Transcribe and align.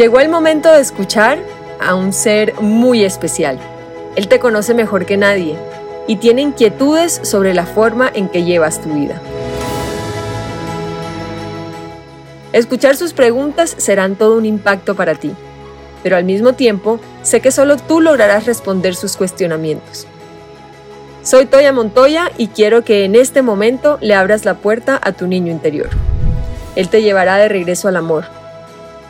Llegó 0.00 0.18
el 0.18 0.30
momento 0.30 0.72
de 0.72 0.80
escuchar 0.80 1.40
a 1.78 1.94
un 1.94 2.14
ser 2.14 2.54
muy 2.54 3.04
especial. 3.04 3.58
Él 4.16 4.28
te 4.28 4.38
conoce 4.38 4.72
mejor 4.72 5.04
que 5.04 5.18
nadie 5.18 5.58
y 6.06 6.16
tiene 6.16 6.40
inquietudes 6.40 7.20
sobre 7.22 7.52
la 7.52 7.66
forma 7.66 8.10
en 8.14 8.30
que 8.30 8.44
llevas 8.44 8.80
tu 8.80 8.94
vida. 8.94 9.20
Escuchar 12.54 12.96
sus 12.96 13.12
preguntas 13.12 13.74
serán 13.76 14.16
todo 14.16 14.38
un 14.38 14.46
impacto 14.46 14.96
para 14.96 15.16
ti, 15.16 15.32
pero 16.02 16.16
al 16.16 16.24
mismo 16.24 16.54
tiempo 16.54 16.98
sé 17.22 17.42
que 17.42 17.52
solo 17.52 17.76
tú 17.76 18.00
lograrás 18.00 18.46
responder 18.46 18.94
sus 18.94 19.18
cuestionamientos. 19.18 20.06
Soy 21.22 21.44
Toya 21.44 21.74
Montoya 21.74 22.32
y 22.38 22.48
quiero 22.48 22.84
que 22.84 23.04
en 23.04 23.16
este 23.16 23.42
momento 23.42 23.98
le 24.00 24.14
abras 24.14 24.46
la 24.46 24.54
puerta 24.54 24.98
a 25.02 25.12
tu 25.12 25.26
niño 25.26 25.52
interior. 25.52 25.90
Él 26.74 26.88
te 26.88 27.02
llevará 27.02 27.36
de 27.36 27.50
regreso 27.50 27.86
al 27.86 27.96
amor. 27.96 28.24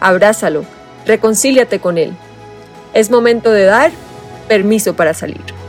Abrázalo, 0.00 0.64
reconcíliate 1.06 1.80
con 1.80 1.98
él. 1.98 2.16
Es 2.92 3.10
momento 3.10 3.50
de 3.50 3.64
dar 3.64 3.90
permiso 4.48 4.94
para 4.94 5.14
salir. 5.14 5.59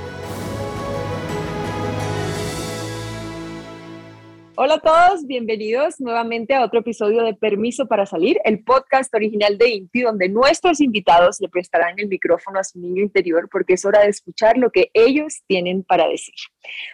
Hola 4.64 4.76
a 4.76 4.80
todos, 4.80 5.26
bienvenidos 5.26 6.00
nuevamente 6.00 6.54
a 6.54 6.64
otro 6.64 6.82
episodio 6.82 7.24
de 7.24 7.34
Permiso 7.34 7.88
para 7.88 8.06
Salir, 8.06 8.38
el 8.44 8.64
podcast 8.64 9.12
original 9.16 9.58
de 9.58 9.70
INTI, 9.70 10.02
donde 10.04 10.30
nuestros 10.30 10.82
invitados 10.82 11.38
le 11.40 11.50
prestarán 11.50 11.96
el 11.98 12.08
micrófono 12.08 12.60
a 12.60 12.64
su 12.64 12.78
niño 12.78 13.02
interior 13.02 13.50
porque 13.52 13.74
es 13.74 13.86
hora 13.86 14.02
de 14.02 14.10
escuchar 14.10 14.60
lo 14.60 14.70
que 14.70 14.92
ellos 14.94 15.42
tienen 15.48 15.82
para 15.82 16.08
decir. 16.08 16.36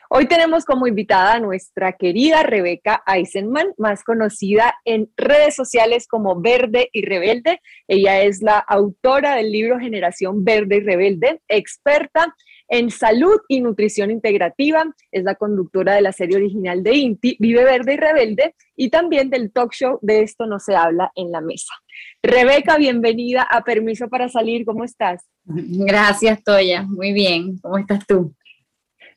Hoy 0.09 0.27
tenemos 0.27 0.63
como 0.63 0.88
invitada 0.88 1.34
a 1.34 1.39
nuestra 1.41 1.91
querida 1.91 2.41
Rebeca 2.41 3.03
Eisenman, 3.05 3.73
más 3.77 4.05
conocida 4.05 4.73
en 4.86 5.11
redes 5.17 5.53
sociales 5.53 6.08
como 6.08 6.39
Verde 6.39 6.89
y 6.94 7.03
Rebelde. 7.03 7.59
Ella 7.89 8.22
es 8.22 8.41
la 8.41 8.59
autora 8.59 9.36
del 9.36 9.52
libro 9.52 9.77
Generación 9.77 10.45
Verde 10.45 10.77
y 10.77 10.83
Rebelde, 10.86 11.42
experta 11.49 12.33
en 12.68 12.92
salud 12.92 13.40
y 13.48 13.62
nutrición 13.62 14.12
integrativa. 14.12 14.84
Es 15.12 15.23
la 15.23 15.36
conductora 15.36 15.96
de 15.96 16.02
la 16.02 16.12
serie 16.12 16.38
original 16.38 16.84
de 16.84 16.96
INTI, 16.96 17.38
Vive 17.40 17.64
Verde 17.64 17.94
y 17.94 17.98
Rebelde, 17.98 18.56
y 18.76 18.90
también 18.90 19.30
del 19.30 19.52
talk 19.52 19.73
show 19.73 20.00
De 20.02 20.22
esto 20.22 20.46
no 20.46 20.60
se 20.60 20.76
habla 20.76 21.12
en 21.16 21.32
la 21.32 21.42
mesa. 21.42 21.73
Rebeca, 22.22 22.78
bienvenida 22.78 23.44
a 23.44 23.64
Permiso 23.64 24.10
para 24.10 24.30
Salir. 24.30 24.66
¿Cómo 24.66 24.84
estás? 24.84 25.26
Gracias, 25.45 26.44
Toya. 26.44 26.84
Muy 26.84 27.14
bien. 27.14 27.58
¿Cómo 27.60 27.78
estás 27.78 28.06
tú? 28.06 28.34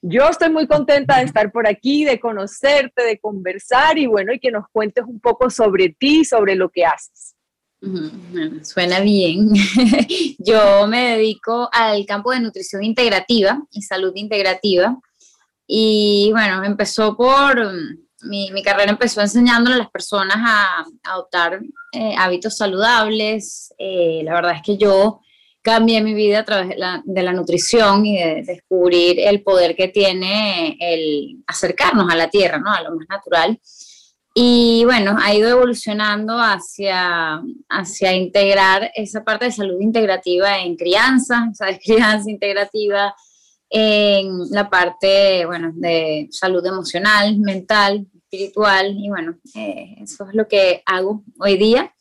Yo 0.03 0.29
estoy 0.29 0.51
muy 0.51 0.67
contenta 0.67 1.19
de 1.19 1.25
estar 1.25 1.53
por 1.53 1.69
aquí, 1.69 2.05
de 2.05 2.19
conocerte, 2.19 3.03
de 3.03 3.19
conversar 3.19 3.99
y 3.99 4.07
bueno, 4.07 4.33
y 4.33 4.39
que 4.39 4.51
nos 4.51 4.65
cuentes 4.73 5.05
un 5.07 5.21
poco 5.21 5.51
sobre 5.51 5.91
ti, 5.91 6.25
sobre 6.25 6.55
lo 6.55 6.71
que 6.71 6.87
haces 6.87 7.35
suena 8.63 9.01
bien. 9.01 9.51
Yo 10.39 10.87
me 10.87 11.17
dedico 11.17 11.69
al 11.73 12.05
campo 12.07 12.33
de 12.33 12.41
nutrición 12.41 12.85
integrativa 12.85 13.63
y 13.71 13.83
salud 13.83 14.13
integrativa. 14.15 14.99
Y 15.67 16.31
bueno, 16.33 16.65
empezó 16.65 17.17
por, 17.17 17.73
mi, 18.23 18.63
carrera 18.63 18.91
empezó 18.91 19.21
enseñándole 19.21 19.77
a 19.77 19.79
las 19.79 19.91
personas 19.91 20.37
a, 20.39 20.85
adoptar 21.05 21.61
eh, 21.93 22.15
hábitos 22.19 22.57
saludables. 22.57 23.73
Eh, 23.79 24.23
la 24.25 24.35
verdad 24.35 24.57
es 24.57 24.63
que 24.63 24.77
yo 24.77 25.21
cambié 25.63 26.01
mi 26.03 26.15
vida 26.15 26.41
a 26.41 26.45
través 26.45 26.71
de 26.71 26.77
la, 26.77 27.03
de 27.05 27.23
la, 27.23 27.33
nutrición 27.33 28.05
y 28.07 28.17
de 28.17 28.43
descubrir 28.43 29.21
el 29.21 29.43
poder 29.43 29.77
que 29.77 29.89
tiene 29.89 30.77
el 30.81 31.43
acercarnos 31.47 32.11
a 32.11 32.17
la 32.17 32.29
tierra, 32.29 32.59
¿no? 32.59 32.73
a 32.73 32.83
lo 32.83 32.97
más 32.97 33.07
natural. 33.09 33.61
Y 34.33 34.85
bueno, 34.85 35.17
ha 35.21 35.35
ido 35.35 35.49
evolucionando 35.49 36.39
hacia, 36.39 37.43
hacia 37.69 38.13
integrar 38.15 38.91
esa 38.95 39.25
parte 39.25 39.47
de 39.47 39.53
salud 39.53 39.81
integrativa 39.81 40.59
en 40.61 40.77
crianza, 40.77 41.51
¿sabes? 41.53 41.81
Crianza 41.85 42.31
integrativa, 42.31 43.15
en 43.69 44.51
la 44.51 44.69
parte, 44.69 45.47
bueno, 45.47 45.73
de 45.75 46.29
salud 46.31 46.65
emocional, 46.65 47.39
mental, 47.39 48.07
espiritual, 48.15 48.95
y 48.97 49.09
bueno, 49.09 49.37
eh, 49.55 49.97
eso 50.01 50.27
es 50.29 50.35
lo 50.35 50.47
que 50.49 50.83
hago 50.87 51.25
hoy 51.39 51.57
día. 51.57 51.93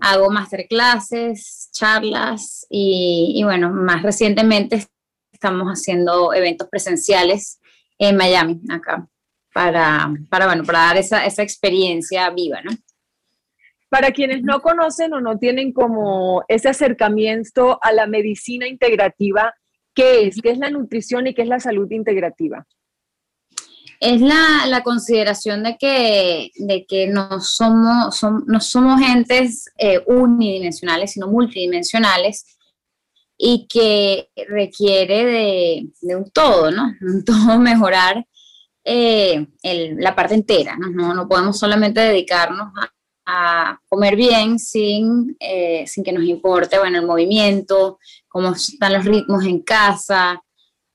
Hago 0.00 0.30
masterclasses, 0.30 1.70
charlas 1.72 2.66
y, 2.68 3.32
y 3.36 3.44
bueno, 3.44 3.70
más 3.70 4.02
recientemente 4.02 4.86
estamos 5.32 5.68
haciendo 5.68 6.32
eventos 6.34 6.68
presenciales 6.68 7.60
en 7.98 8.16
Miami, 8.16 8.60
acá 8.68 9.08
para, 9.58 10.14
para, 10.30 10.46
bueno, 10.46 10.62
para 10.62 10.78
dar 10.78 10.98
esa, 10.98 11.26
esa 11.26 11.42
experiencia 11.42 12.30
viva, 12.30 12.62
¿no? 12.62 12.70
Para 13.88 14.12
quienes 14.12 14.44
no 14.44 14.62
conocen 14.62 15.12
o 15.14 15.20
no 15.20 15.36
tienen 15.36 15.72
como 15.72 16.44
ese 16.46 16.68
acercamiento 16.68 17.76
a 17.82 17.90
la 17.90 18.06
medicina 18.06 18.68
integrativa, 18.68 19.52
¿qué 19.92 20.28
es? 20.28 20.40
¿Qué 20.40 20.50
es 20.50 20.58
la 20.58 20.70
nutrición 20.70 21.26
y 21.26 21.34
qué 21.34 21.42
es 21.42 21.48
la 21.48 21.58
salud 21.58 21.90
integrativa? 21.90 22.68
Es 23.98 24.20
la, 24.20 24.64
la 24.68 24.84
consideración 24.84 25.64
de 25.64 25.76
que, 25.76 26.52
de 26.54 26.86
que 26.86 27.08
no, 27.08 27.40
somos, 27.40 28.22
no 28.46 28.60
somos 28.60 29.00
entes 29.02 29.72
eh, 29.76 30.00
unidimensionales, 30.06 31.14
sino 31.14 31.26
multidimensionales 31.26 32.46
y 33.36 33.66
que 33.68 34.28
requiere 34.48 35.24
de, 35.24 35.88
de 36.00 36.14
un 36.14 36.30
todo, 36.30 36.70
¿no? 36.70 36.94
Un 37.00 37.24
todo 37.24 37.58
mejorar 37.58 38.24
eh, 38.90 39.46
la 39.98 40.14
parte 40.14 40.34
entera, 40.34 40.74
¿no? 40.78 41.14
¿no? 41.14 41.28
podemos 41.28 41.58
solamente 41.58 42.00
dedicarnos 42.00 42.72
a, 42.74 42.90
comer 43.86 44.16
bien 44.16 44.58
sin, 44.58 45.36
eh, 45.38 45.86
sin 45.86 46.02
que 46.02 46.12
nos 46.12 46.24
importe, 46.24 46.78
bueno, 46.78 46.98
el 46.98 47.06
movimiento, 47.06 47.98
cómo 48.26 48.52
están 48.52 48.94
los 48.94 49.04
ritmos 49.04 49.44
en 49.44 49.60
casa, 49.60 50.42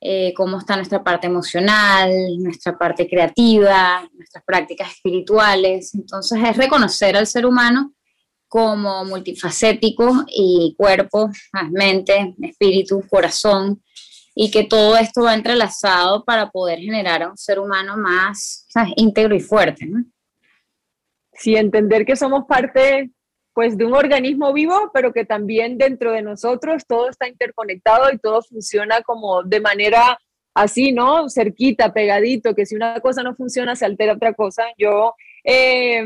eh, 0.02 0.34
cómo 0.36 0.58
está 0.58 0.76
nuestra 0.76 1.04
parte 1.04 1.28
emocional, 1.28 2.12
nuestra 2.40 2.76
parte 2.76 3.08
creativa, 3.08 4.10
nuestras 4.14 4.44
prácticas 4.44 4.94
espirituales. 4.94 5.94
Entonces 5.94 6.40
es 6.44 6.58
reconocer 6.58 7.16
al 7.16 7.28
ser 7.28 7.46
humano 7.46 7.94
como 8.48 9.06
multifacético 9.06 10.25
y 10.28 10.74
cuerpo, 10.75 11.30
mente, 11.70 12.34
espíritu, 12.42 13.04
corazón, 13.08 13.84
y 14.35 14.51
que 14.51 14.63
todo 14.63 14.97
esto 14.97 15.23
va 15.23 15.33
entrelazado 15.33 16.23
para 16.23 16.49
poder 16.49 16.79
generar 16.79 17.23
a 17.23 17.29
un 17.29 17.38
ser 17.38 17.59
humano 17.59 17.97
más 17.97 18.67
íntegro 18.95 19.35
y 19.35 19.39
fuerte. 19.39 19.85
¿no? 19.85 20.03
Sí, 21.33 21.55
entender 21.55 22.05
que 22.05 22.16
somos 22.16 22.45
parte 22.45 23.11
pues 23.53 23.77
de 23.77 23.85
un 23.85 23.94
organismo 23.94 24.51
vivo, 24.51 24.89
pero 24.94 25.13
que 25.13 25.25
también 25.25 25.77
dentro 25.77 26.11
de 26.11 26.23
nosotros 26.23 26.83
todo 26.88 27.09
está 27.09 27.27
interconectado 27.27 28.11
y 28.11 28.17
todo 28.17 28.41
funciona 28.41 29.01
como 29.03 29.44
de 29.44 29.61
manera 29.61 30.17
así, 30.55 30.91
¿no? 30.91 31.29
Cerquita, 31.29 31.94
pegadito, 31.94 32.55
que 32.55 32.65
si 32.65 32.75
una 32.75 33.00
cosa 33.00 33.21
no 33.21 33.35
funciona 33.35 33.75
se 33.75 33.85
altera 33.85 34.13
otra 34.13 34.33
cosa. 34.33 34.63
Yo 34.75 35.13
eh, 35.44 36.03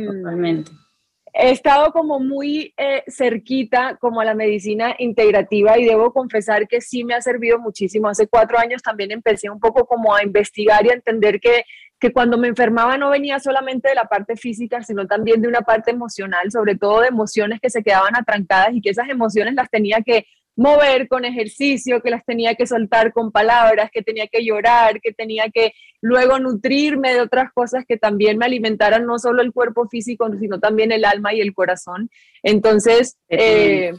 he 1.33 1.51
estado 1.51 1.91
como 1.91 2.19
muy 2.19 2.73
eh, 2.77 3.03
cerquita 3.07 3.97
como 3.99 4.21
a 4.21 4.25
la 4.25 4.33
medicina 4.33 4.95
integrativa 4.97 5.77
y 5.77 5.85
debo 5.85 6.11
confesar 6.11 6.67
que 6.67 6.81
sí 6.81 7.03
me 7.03 7.13
ha 7.13 7.21
servido 7.21 7.59
muchísimo. 7.59 8.07
Hace 8.07 8.27
cuatro 8.27 8.57
años 8.57 8.81
también 8.81 9.11
empecé 9.11 9.49
un 9.49 9.59
poco 9.59 9.85
como 9.85 10.15
a 10.15 10.23
investigar 10.23 10.85
y 10.85 10.89
a 10.89 10.93
entender 10.93 11.39
que, 11.39 11.63
que 11.99 12.11
cuando 12.11 12.37
me 12.37 12.47
enfermaba 12.47 12.97
no 12.97 13.09
venía 13.09 13.39
solamente 13.39 13.89
de 13.89 13.95
la 13.95 14.05
parte 14.05 14.35
física, 14.35 14.81
sino 14.83 15.05
también 15.05 15.41
de 15.41 15.47
una 15.47 15.61
parte 15.61 15.91
emocional, 15.91 16.51
sobre 16.51 16.75
todo 16.75 17.01
de 17.01 17.07
emociones 17.07 17.59
que 17.61 17.69
se 17.69 17.83
quedaban 17.83 18.15
atrancadas 18.15 18.73
y 18.73 18.81
que 18.81 18.89
esas 18.89 19.09
emociones 19.09 19.53
las 19.53 19.69
tenía 19.69 20.01
que 20.05 20.25
mover 20.57 21.07
con 21.07 21.23
ejercicio, 21.23 22.01
que 22.01 22.09
las 22.09 22.25
tenía 22.25 22.55
que 22.55 22.65
soltar 22.65 23.13
con 23.13 23.31
palabras, 23.31 23.89
que 23.91 24.01
tenía 24.01 24.27
que 24.27 24.43
llorar, 24.43 24.99
que 24.99 25.13
tenía 25.13 25.49
que 25.49 25.73
luego 26.01 26.39
nutrirme 26.39 27.13
de 27.13 27.21
otras 27.21 27.53
cosas 27.53 27.85
que 27.87 27.97
también 27.97 28.37
me 28.37 28.45
alimentaran 28.45 29.05
no 29.05 29.19
solo 29.19 29.41
el 29.41 29.53
cuerpo 29.53 29.87
físico, 29.87 30.27
sino 30.39 30.59
también 30.59 30.91
el 30.91 31.05
alma 31.05 31.33
y 31.33 31.41
el 31.41 31.53
corazón. 31.53 32.09
Entonces, 32.41 33.17
eh, 33.29 33.93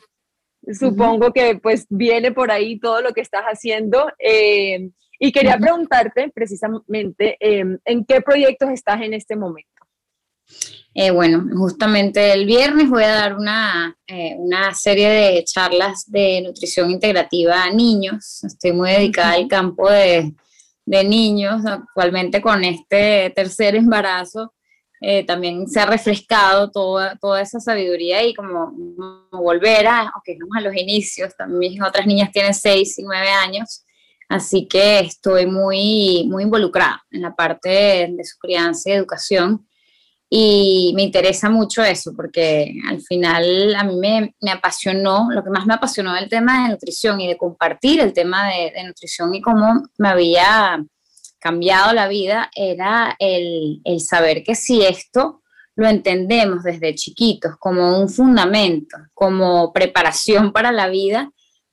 supongo 0.72 1.32
que 1.32 1.58
pues 1.62 1.86
viene 1.88 2.32
por 2.32 2.50
ahí 2.50 2.78
todo 2.78 3.00
lo 3.00 3.12
que 3.12 3.20
estás 3.20 3.44
haciendo. 3.44 4.12
Eh, 4.18 4.90
y 5.20 5.32
quería 5.32 5.58
preguntarte 5.58 6.30
precisamente 6.34 7.36
eh, 7.40 7.64
en 7.84 8.04
qué 8.04 8.20
proyectos 8.20 8.70
estás 8.70 9.00
en 9.02 9.14
este 9.14 9.36
momento. 9.36 9.68
Eh, 11.00 11.12
bueno, 11.12 11.46
justamente 11.56 12.32
el 12.32 12.44
viernes 12.44 12.90
voy 12.90 13.04
a 13.04 13.12
dar 13.12 13.36
una, 13.36 13.96
eh, 14.08 14.34
una, 14.36 14.74
serie 14.74 15.08
de 15.08 15.44
charlas 15.44 16.10
de 16.10 16.42
nutrición 16.42 16.90
integrativa 16.90 17.62
a 17.62 17.70
niños. 17.70 18.42
Estoy 18.42 18.72
muy 18.72 18.90
dedicada 18.90 19.34
al 19.34 19.46
campo 19.46 19.88
de, 19.88 20.34
de, 20.84 21.04
niños. 21.04 21.64
Actualmente 21.64 22.42
con 22.42 22.64
este 22.64 23.30
tercer 23.30 23.76
embarazo 23.76 24.52
eh, 25.00 25.24
también 25.24 25.68
se 25.68 25.78
ha 25.78 25.86
refrescado 25.86 26.72
toda, 26.72 27.14
toda 27.14 27.42
esa 27.42 27.60
sabiduría 27.60 28.24
y 28.24 28.34
como, 28.34 28.72
volver 29.30 29.86
a, 29.86 30.12
ok, 30.16 30.36
vamos 30.40 30.56
a 30.56 30.62
los 30.62 30.74
inicios. 30.74 31.32
También 31.36 31.80
otras 31.80 32.08
niñas 32.08 32.32
tienen 32.32 32.54
6 32.54 32.98
y 32.98 33.02
9 33.04 33.28
años. 33.28 33.84
Así 34.28 34.66
que 34.66 34.98
estoy 34.98 35.46
muy, 35.46 36.26
muy 36.28 36.42
involucrada 36.42 37.04
en 37.12 37.22
la 37.22 37.36
parte 37.36 37.68
de, 37.68 38.14
de 38.16 38.24
su 38.24 38.36
crianza 38.36 38.90
y 38.90 38.94
educación 38.94 39.67
Y 40.30 40.92
me 40.94 41.02
interesa 41.02 41.48
mucho 41.48 41.82
eso, 41.82 42.12
porque 42.14 42.74
al 42.86 43.00
final 43.00 43.74
a 43.74 43.84
mí 43.84 43.96
me, 43.96 44.34
me, 44.40 44.50
apasionó, 44.50 45.28
lo 45.30 45.42
que 45.42 45.50
más 45.50 45.64
me 45.64 45.74
apasionó 45.74 46.12
del 46.14 46.28
tema 46.28 46.62
de 46.64 46.70
nutrición 46.70 47.20
y 47.20 47.28
de 47.28 47.38
compartir 47.38 48.00
el 48.00 48.12
tema 48.12 48.48
de, 48.48 48.84
nutrición 48.84 49.34
y 49.34 49.40
cómo 49.40 49.82
me 49.96 50.08
había 50.08 50.84
cambiado 51.38 51.94
la 51.94 52.08
vida, 52.08 52.50
era 52.54 53.16
el, 53.18 53.80
el 53.84 54.00
saber 54.00 54.42
que 54.42 54.54
si 54.54 54.82
esto 54.84 55.42
lo 55.76 55.88
entendemos 55.88 56.64
desde 56.64 56.94
chiquitos 56.96 57.52
como 57.58 58.00
un 58.00 58.08
fundamento, 58.08 58.98
como 59.14 59.72
preparación 59.72 60.52
para 60.52 60.72
la 60.72 60.88
vida, 60.88 61.30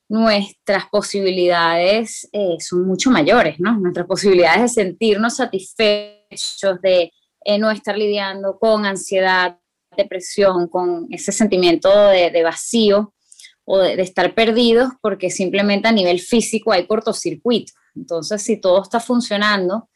nuestras 0.07 0.85
posibilidades 0.91 2.29
eh, 2.31 2.57
son 2.59 2.85
mucho 2.85 3.09
mayores, 3.09 3.59
¿no? 3.59 3.77
Nuestras 3.79 4.05
posibilidades 4.05 4.61
de 4.61 4.83
sentirnos 4.83 5.37
satisfechos, 5.37 6.79
de 6.81 7.11
eh, 7.45 7.59
no 7.59 7.69
estar 7.69 7.95
lidiando 7.95 8.57
con 8.57 8.87
ansiedad, 8.87 9.59
depresión, 9.95 10.67
con 10.67 11.07
ese 11.11 11.31
sentimiento 11.31 11.89
de, 12.09 12.43
vacío 12.43 13.13
o 13.63 13.77
de, 13.77 14.01
estar 14.01 14.33
perdidos 14.33 14.89
porque 14.99 15.29
simplemente 15.29 15.87
a 15.87 15.91
nivel 15.91 16.19
físico 16.19 16.71
hay 16.71 16.87
cortocircuito. 16.87 17.71
Entonces, 17.95 18.41
si 18.41 18.59
todo 18.59 18.81
está 18.81 18.99
funcionando 18.99 19.89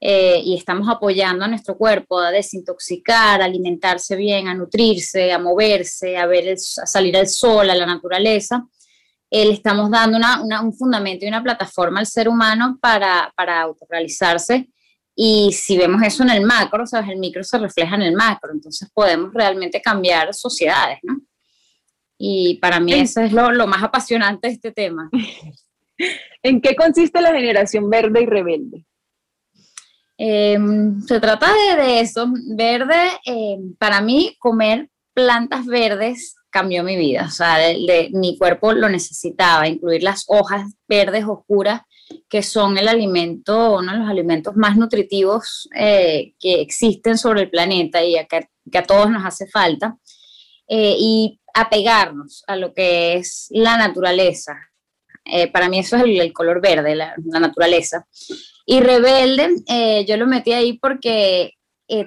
eh, 0.00 0.42
y 0.44 0.56
estamos 0.56 0.88
apoyando 0.88 1.44
a 1.44 1.48
nuestro 1.48 1.78
cuerpo 1.78 2.18
a 2.18 2.32
desintoxicar, 2.32 3.40
a 3.40 3.44
alimentarse 3.44 4.16
bien, 4.16 4.48
a 4.48 4.54
nutrirse, 4.54 5.32
a 5.32 5.38
moverse, 5.38 6.16
a, 6.16 6.26
salir 6.56 7.16
al 7.16 7.28
sol, 7.28 7.70
a 7.70 7.74
la 7.76 7.86
naturaleza, 7.86 8.66
eh, 9.30 9.44
le 9.44 9.52
estamos 9.52 9.92
dando 9.92 10.18
un 10.60 10.74
fundamento 10.74 11.24
y 11.24 11.28
una 11.28 11.42
plataforma 11.42 12.00
al 12.00 12.06
ser 12.06 12.28
humano 12.28 12.78
para, 12.82 13.32
para 13.36 13.62
autorrealizarse 13.62 14.68
y 15.18 15.50
si 15.52 15.78
vemos 15.78 16.02
eso 16.02 16.22
en 16.22 16.30
el 16.30 16.44
macro, 16.44 16.86
¿sabes? 16.86 17.08
El 17.08 17.18
micro 17.18 17.42
se 17.42 17.56
refleja 17.58 17.96
en 17.96 18.02
el 18.02 18.14
macro, 18.14 18.52
entonces 18.52 18.90
podemos 18.92 19.32
realmente 19.32 19.80
cambiar 19.80 20.34
sociedades, 20.34 20.98
¿no? 21.02 21.16
Y 22.18 22.58
para 22.60 22.80
mí 22.80 22.92
eso 22.92 23.22
es 23.22 23.32
lo, 23.32 23.50
lo 23.50 23.66
más 23.66 23.82
apasionante 23.82 24.48
de 24.48 24.54
este 24.54 24.72
tema. 24.72 25.10
¿En 26.42 26.60
qué 26.60 26.76
consiste 26.76 27.20
la 27.22 27.32
generación 27.32 27.88
verde 27.88 28.22
y 28.22 28.26
rebelde? 28.26 28.86
Em, 30.18 31.00
se 31.02 31.18
trata 31.18 31.48
de, 31.76 32.00
eso. 32.00 32.26
Verde, 32.54 33.10
em, 33.24 33.74
para 33.76 34.00
mí, 34.00 34.36
comer 34.38 34.88
plantas 35.14 35.66
verdes 35.66 36.36
cambió 36.50 36.82
mi 36.84 36.96
vida. 36.96 37.24
O 37.26 37.30
sea, 37.30 37.56
de, 37.58 38.10
mi 38.12 38.36
cuerpo 38.38 38.72
lo 38.72 38.88
necesitaba, 38.88 39.68
incluir 39.68 40.02
las 40.02 40.24
hojas 40.28 40.72
verdes 40.88 41.24
oscuras 41.26 41.82
que 42.28 42.42
son 42.42 42.76
el 42.78 42.88
alimento, 42.88 43.76
uno 43.78 43.92
de 43.92 43.98
los 43.98 44.08
alimentos 44.08 44.56
más 44.56 44.76
nutritivos 44.76 45.68
eh, 45.74 46.34
que 46.38 46.60
existen 46.60 47.18
sobre 47.18 47.42
el 47.42 47.50
planeta 47.50 48.04
y 48.04 48.16
que, 48.26 48.78
a 48.78 48.82
todos 48.82 49.10
nos 49.10 49.24
hace 49.24 49.46
falta, 49.46 49.96
eh, 50.68 50.96
y 50.98 51.40
apegarnos 51.54 52.42
a 52.46 52.56
lo 52.56 52.74
que 52.74 53.14
es 53.14 53.46
la 53.50 53.76
naturaleza. 53.76 54.56
Eh, 55.24 55.48
para 55.48 55.68
mí 55.68 55.78
eso 55.78 55.96
es 55.96 56.04
el, 56.04 56.32
color 56.32 56.60
verde, 56.60 56.94
la, 56.94 57.14
naturaleza. 57.40 58.06
Y 58.64 58.80
rebelde, 58.80 60.04
yo 60.06 60.16
lo 60.16 60.26
metí 60.26 60.52
ahí 60.52 60.78
porque 60.78 61.52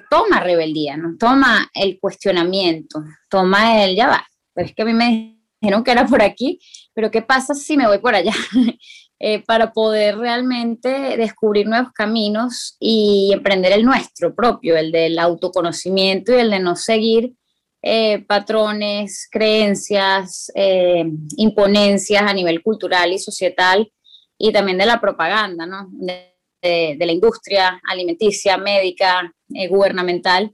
toma 0.09 0.41
rebeldía. 0.41 0.97
Toma 1.17 1.69
el 1.73 1.99
cuestionamiento, 1.99 3.03
toma 3.29 3.83
el, 3.83 3.95
ya 3.95 4.07
va, 4.07 4.27
pero 4.53 4.67
es 4.67 4.75
que 4.75 4.81
a 4.81 4.85
mí 4.85 4.93
me 4.93 5.39
dijeron 5.61 5.83
que 5.83 5.91
era 5.91 6.05
por 6.05 6.21
aquí, 6.21 6.59
pero 6.93 7.11
¿qué 7.11 7.21
pasa 7.21 7.53
si 7.53 7.77
me 7.77 7.87
voy 7.87 7.99
por 7.99 8.15
allá? 8.15 8.33
Eh, 9.21 9.43
para 9.43 9.73
poder 9.73 10.17
realmente 10.17 11.17
descubrir 11.17 11.67
nuevos 11.67 11.91
caminos 11.91 12.77
y 12.79 13.31
emprender 13.33 13.73
el 13.73 13.83
nuestro 13.83 14.33
propio, 14.33 14.77
el 14.77 14.93
del 14.93 15.19
autoconocimiento 15.19 16.31
y 16.31 16.39
el 16.39 16.49
de 16.49 16.59
no 16.61 16.77
seguir 16.77 17.33
eh, 17.81 18.19
patrones, 18.19 19.27
creencias, 19.29 20.49
eh, 20.55 21.03
imponencias 21.35 22.23
a 22.23 22.33
nivel 22.33 22.63
cultural 22.63 23.11
y 23.11 23.19
societal 23.19 23.91
y 24.37 24.53
también 24.53 24.77
de 24.77 24.85
la 24.85 25.01
propaganda, 25.01 25.65
¿no? 25.65 25.89
de, 25.91 26.25
la 26.61 27.11
industria 27.11 27.81
alimenticia, 27.89 28.57
médica, 28.57 29.33
gubernamental. 29.69 30.53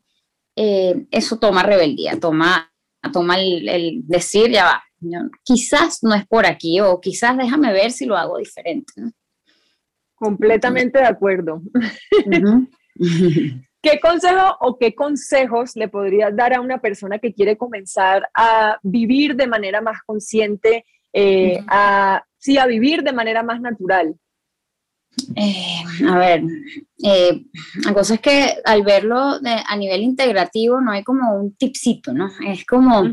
eso 0.56 1.38
toma 1.38 1.64
rebeldía, 1.64 2.20
toma, 2.20 2.72
toma 3.12 3.38
el 3.38 4.02
decir, 4.08 4.52
ya 4.52 4.66
va, 4.66 4.84
quizás 5.44 6.00
no 6.02 6.14
es 6.14 6.26
por 6.28 6.46
aquí 6.46 6.80
o 6.80 7.00
quizás 7.00 7.38
déjame 7.38 7.72
ver 7.74 7.92
si 7.92 8.06
lo 8.06 8.16
hago 8.16 8.38
diferente. 8.38 8.94
Completamente 10.16 11.00
de 11.00 11.06
acuerdo. 11.06 11.62
¿Qué 13.82 14.00
consejo 14.00 14.58
o 14.62 14.80
qué 14.80 14.96
consejos 14.96 15.76
le 15.76 15.88
podrías 15.90 16.36
dar 16.36 16.56
a 16.56 16.62
una 16.62 16.82
persona 16.82 17.20
que 17.20 17.34
quiere 17.34 17.56
comenzar 17.56 18.28
a 18.34 18.80
vivir 18.82 19.36
de 19.36 19.46
manera 19.46 19.80
más 19.80 20.00
consciente, 20.06 20.86
eh, 21.14 21.60
a, 21.68 22.24
sí, 22.40 22.58
a 22.58 22.66
vivir 22.66 23.04
de 23.04 23.14
manera 23.14 23.44
más 23.44 23.62
natural? 23.62 24.16
Eh, 25.36 25.84
a 26.08 26.18
ver, 26.18 26.44
eh, 27.04 27.46
la 27.84 27.94
cosa 27.94 28.16
es 28.16 28.22
que 28.22 28.56
al 28.64 28.84
verlo 28.84 29.40
a 29.44 29.78
nivel 29.78 30.02
integrativo 30.02 30.82
no 30.82 30.92
hay 30.92 31.04
como 31.04 31.36
un 31.36 31.56
tipcito, 31.56 32.14
¿no? 32.14 32.30
Es 32.46 32.66
como, 32.66 33.04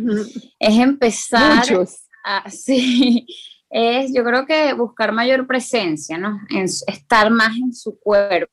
es 0.58 0.78
empezar 0.78 1.58
Muchos. 1.70 2.06
a, 2.24 2.48
sí, 2.50 3.26
es 3.70 4.12
yo 4.14 4.24
creo 4.24 4.46
que 4.46 4.72
buscar 4.74 5.12
mayor 5.12 5.46
presencia, 5.46 6.18
¿no? 6.18 6.40
En, 6.50 6.64
estar 6.64 7.30
más 7.30 7.56
en 7.56 7.72
su 7.72 7.98
cuerpo, 7.98 8.50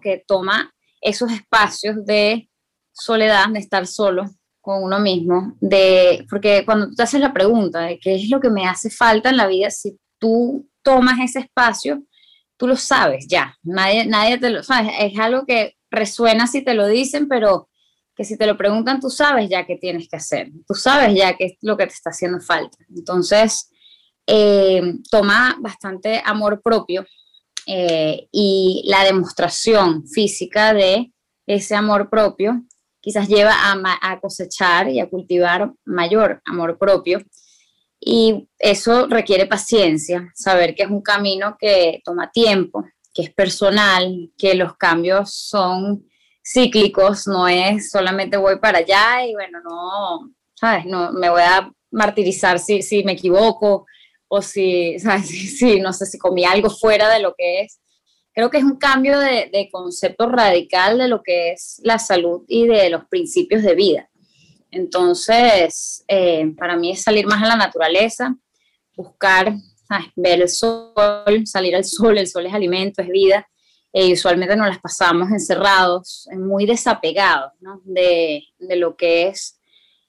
que 0.00 0.22
toma 0.26 0.72
esos 1.00 1.32
espacios 1.32 2.04
de 2.04 2.48
soledad, 2.92 3.48
de 3.48 3.60
estar 3.60 3.86
solo 3.86 4.24
con 4.60 4.82
uno 4.82 5.00
mismo, 5.00 5.56
de, 5.60 6.26
porque 6.28 6.64
cuando 6.66 6.88
tú 6.88 6.94
te 6.94 7.02
haces 7.02 7.20
la 7.20 7.32
pregunta 7.32 7.80
de 7.80 7.98
qué 7.98 8.14
es 8.14 8.28
lo 8.28 8.40
que 8.40 8.50
me 8.50 8.66
hace 8.66 8.90
falta 8.90 9.30
en 9.30 9.38
la 9.38 9.46
vida, 9.46 9.70
si 9.70 9.98
tú 10.18 10.68
tomas 10.82 11.18
ese 11.20 11.40
espacio, 11.40 12.02
tú 12.60 12.66
lo 12.66 12.76
sabes 12.76 13.26
ya, 13.26 13.56
nadie, 13.62 14.04
nadie 14.04 14.36
te 14.36 14.50
lo 14.50 14.62
sabe, 14.62 14.92
es 15.00 15.18
algo 15.18 15.46
que 15.46 15.78
resuena 15.90 16.46
si 16.46 16.62
te 16.62 16.74
lo 16.74 16.86
dicen, 16.86 17.26
pero 17.26 17.70
que 18.14 18.22
si 18.22 18.36
te 18.36 18.46
lo 18.46 18.58
preguntan, 18.58 19.00
tú 19.00 19.08
sabes 19.08 19.48
ya 19.48 19.64
qué 19.64 19.76
tienes 19.76 20.10
que 20.10 20.16
hacer, 20.16 20.50
tú 20.68 20.74
sabes 20.74 21.16
ya 21.16 21.38
qué 21.38 21.46
es 21.46 21.52
lo 21.62 21.78
que 21.78 21.86
te 21.86 21.94
está 21.94 22.10
haciendo 22.10 22.38
falta. 22.38 22.76
Entonces, 22.94 23.70
eh, 24.26 24.82
toma 25.10 25.56
bastante 25.58 26.20
amor 26.22 26.60
propio 26.62 27.06
eh, 27.66 28.28
y 28.30 28.82
la 28.84 29.04
demostración 29.04 30.06
física 30.06 30.74
de 30.74 31.14
ese 31.46 31.74
amor 31.74 32.10
propio 32.10 32.62
quizás 33.00 33.26
lleva 33.26 33.54
a, 33.54 33.98
a 34.02 34.20
cosechar 34.20 34.90
y 34.90 35.00
a 35.00 35.08
cultivar 35.08 35.72
mayor 35.86 36.42
amor 36.44 36.76
propio 36.76 37.22
y 38.00 38.48
eso 38.58 39.06
requiere 39.06 39.46
paciencia, 39.46 40.32
saber 40.34 40.74
que 40.74 40.84
es 40.84 40.90
un 40.90 41.02
camino 41.02 41.56
que 41.60 42.00
toma 42.02 42.30
tiempo, 42.32 42.84
que 43.12 43.22
es 43.22 43.34
personal, 43.34 44.30
que 44.38 44.54
los 44.54 44.76
cambios 44.76 45.34
son 45.34 46.06
cíclicos, 46.42 47.26
no 47.26 47.46
es 47.46 47.90
solamente 47.90 48.38
voy 48.38 48.58
para 48.58 48.78
allá 48.78 49.26
y 49.26 49.34
bueno, 49.34 49.60
no, 49.62 50.32
¿sabes? 50.54 50.86
No, 50.86 51.12
me 51.12 51.28
voy 51.28 51.42
a 51.42 51.70
martirizar 51.90 52.58
si, 52.58 52.82
si 52.82 53.04
me 53.04 53.12
equivoco 53.12 53.86
o 54.28 54.40
si, 54.40 54.98
¿sabes? 54.98 55.28
Si, 55.28 55.80
no 55.80 55.92
sé, 55.92 56.06
si 56.06 56.18
comí 56.18 56.44
algo 56.44 56.70
fuera 56.70 57.08
de 57.10 57.20
lo 57.20 57.34
que 57.36 57.62
es. 57.62 57.80
Creo 58.32 58.48
que 58.48 58.58
es 58.58 58.64
un 58.64 58.76
cambio 58.76 59.18
de, 59.18 59.50
de 59.52 59.68
concepto 59.70 60.28
radical 60.28 60.98
de 60.98 61.08
lo 61.08 61.22
que 61.22 61.52
es 61.52 61.80
la 61.84 61.98
salud 61.98 62.44
y 62.48 62.66
de 62.66 62.88
los 62.88 63.04
principios 63.06 63.62
de 63.62 63.74
vida. 63.74 64.09
Entonces, 64.70 66.04
eh, 66.08 66.52
para 66.56 66.76
mí 66.76 66.92
es 66.92 67.02
salir 67.02 67.26
más 67.26 67.42
a 67.42 67.48
la 67.48 67.56
naturaleza, 67.56 68.36
buscar, 68.96 69.54
ver 70.14 70.42
el 70.42 70.48
sol, 70.48 71.46
salir 71.46 71.74
al 71.74 71.84
sol, 71.84 72.18
el 72.18 72.26
sol 72.26 72.46
es 72.46 72.54
alimento, 72.54 73.02
es 73.02 73.08
vida. 73.08 73.46
y 73.92 74.12
usualmente 74.12 74.54
nos 74.54 74.68
las 74.68 74.78
pasamos 74.78 75.30
encerrados, 75.30 76.28
muy 76.32 76.64
desapegados 76.64 77.52
de, 77.84 78.44
de, 78.58 78.76
lo 78.76 78.96
que 78.96 79.26
es 79.26 79.58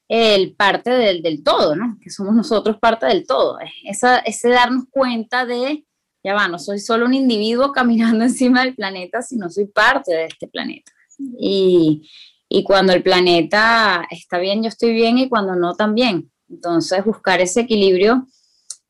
el 0.07 0.55
parte 0.55 0.91
del, 0.91 1.23
del, 1.23 1.43
todo, 1.43 1.75
¿no? 1.75 1.97
que 1.99 2.11
somos 2.11 2.35
nosotros 2.35 2.77
parte 2.79 3.07
del 3.07 3.25
todo. 3.25 3.57
Esa, 3.83 4.19
ese 4.19 4.49
darnos 4.49 4.83
cuenta 4.91 5.45
de, 5.47 5.83
ya 6.23 6.35
va, 6.35 6.47
no 6.47 6.59
soy 6.59 6.79
solo 6.79 7.07
un 7.07 7.15
individuo 7.15 7.71
caminando 7.71 8.23
encima 8.25 8.63
del 8.63 8.75
planeta, 8.75 9.23
sino 9.23 9.49
soy 9.49 9.65
parte 9.65 10.13
de 10.13 10.25
este 10.25 10.47
planeta. 10.47 10.91
Y, 11.39 12.07
y 12.53 12.63
cuando 12.63 12.91
el 12.91 13.01
planeta 13.01 14.05
está 14.09 14.37
bien, 14.37 14.61
yo 14.61 14.67
estoy 14.67 14.91
bien 14.91 15.17
y 15.17 15.29
cuando 15.29 15.55
no, 15.55 15.73
también. 15.73 16.29
Entonces, 16.49 17.05
buscar 17.05 17.39
ese 17.39 17.61
equilibrio 17.61 18.27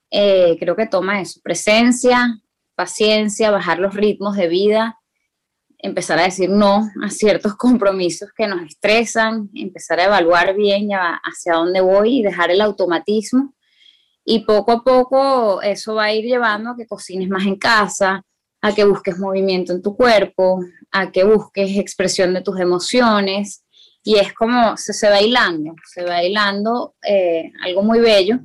eh, 0.10 0.58
creo 0.60 0.76
que 0.76 0.88
toma 0.88 1.22
eso, 1.22 1.40
presencia, 1.44 2.42
paciencia, 2.74 3.52
bajar 3.52 3.78
los 3.78 3.94
ritmos 3.94 4.36
de 4.36 4.48
vida, 4.48 5.00
empezar 5.78 6.18
a 6.18 6.24
decir 6.24 6.50
no 6.50 6.90
a 7.04 7.12
ciertos 7.12 7.56
compromisos 7.58 8.30
que 8.36 8.48
nos 8.48 8.64
estresan, 8.64 9.52
empezar 9.54 10.00
a 10.00 10.06
evaluar 10.06 10.56
bien 10.56 10.90
hacia 11.24 11.54
dónde 11.54 11.82
voy 11.82 12.18
y 12.18 12.24
dejar 12.24 12.50
el 12.50 12.62
automatismo. 12.62 13.54
Y 14.26 14.40
poco 14.40 14.72
a 14.72 14.84
poco 14.84 15.62
eso 15.62 15.94
va 15.94 16.06
a 16.06 16.14
ir 16.14 16.26
llevando 16.26 16.72
a 16.72 16.76
que 16.76 16.88
cocines 16.88 17.30
más 17.30 17.46
en 17.46 17.58
casa, 17.58 18.26
a 18.62 18.74
que 18.74 18.84
busques 18.84 19.18
movimiento 19.18 19.74
en 19.74 19.82
tu 19.82 19.96
cuerpo, 19.96 20.60
a 20.92 21.12
que 21.12 21.24
busques 21.24 21.78
expresión 21.78 22.34
de 22.34 22.42
tus 22.42 22.60
emociones, 22.60 23.64
y 24.04 24.18
es 24.18 24.34
como 24.34 24.78
se, 24.78 24.94
se 24.94 25.10
va 25.10 25.22
hilando, 25.22 25.76
se 25.86 26.04
va 26.04 26.24
hilando 26.24 26.96
eh, 27.04 27.52
algo 27.64 27.84
muy 27.84 28.00
bello 28.00 28.40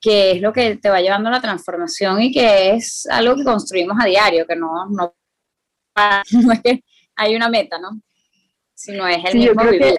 que 0.00 0.32
es 0.32 0.40
lo 0.40 0.52
que 0.52 0.76
te 0.76 0.88
va 0.88 1.00
llevando 1.00 1.28
a 1.28 1.32
la 1.32 1.40
transformación 1.40 2.22
y 2.22 2.30
que 2.30 2.70
es 2.70 3.08
algo 3.10 3.34
que 3.34 3.42
construimos 3.42 3.96
a 4.00 4.06
diario, 4.06 4.46
que 4.46 4.54
no, 4.54 4.86
no, 4.88 5.16
no 6.32 6.52
es 6.52 6.60
que 6.62 6.84
hay 7.16 7.34
una 7.34 7.48
meta, 7.48 7.78
¿no? 7.78 8.00
Sino 8.74 9.08
es 9.08 9.24
el 9.24 9.38
mismo 9.38 9.64
vivir. 9.64 9.98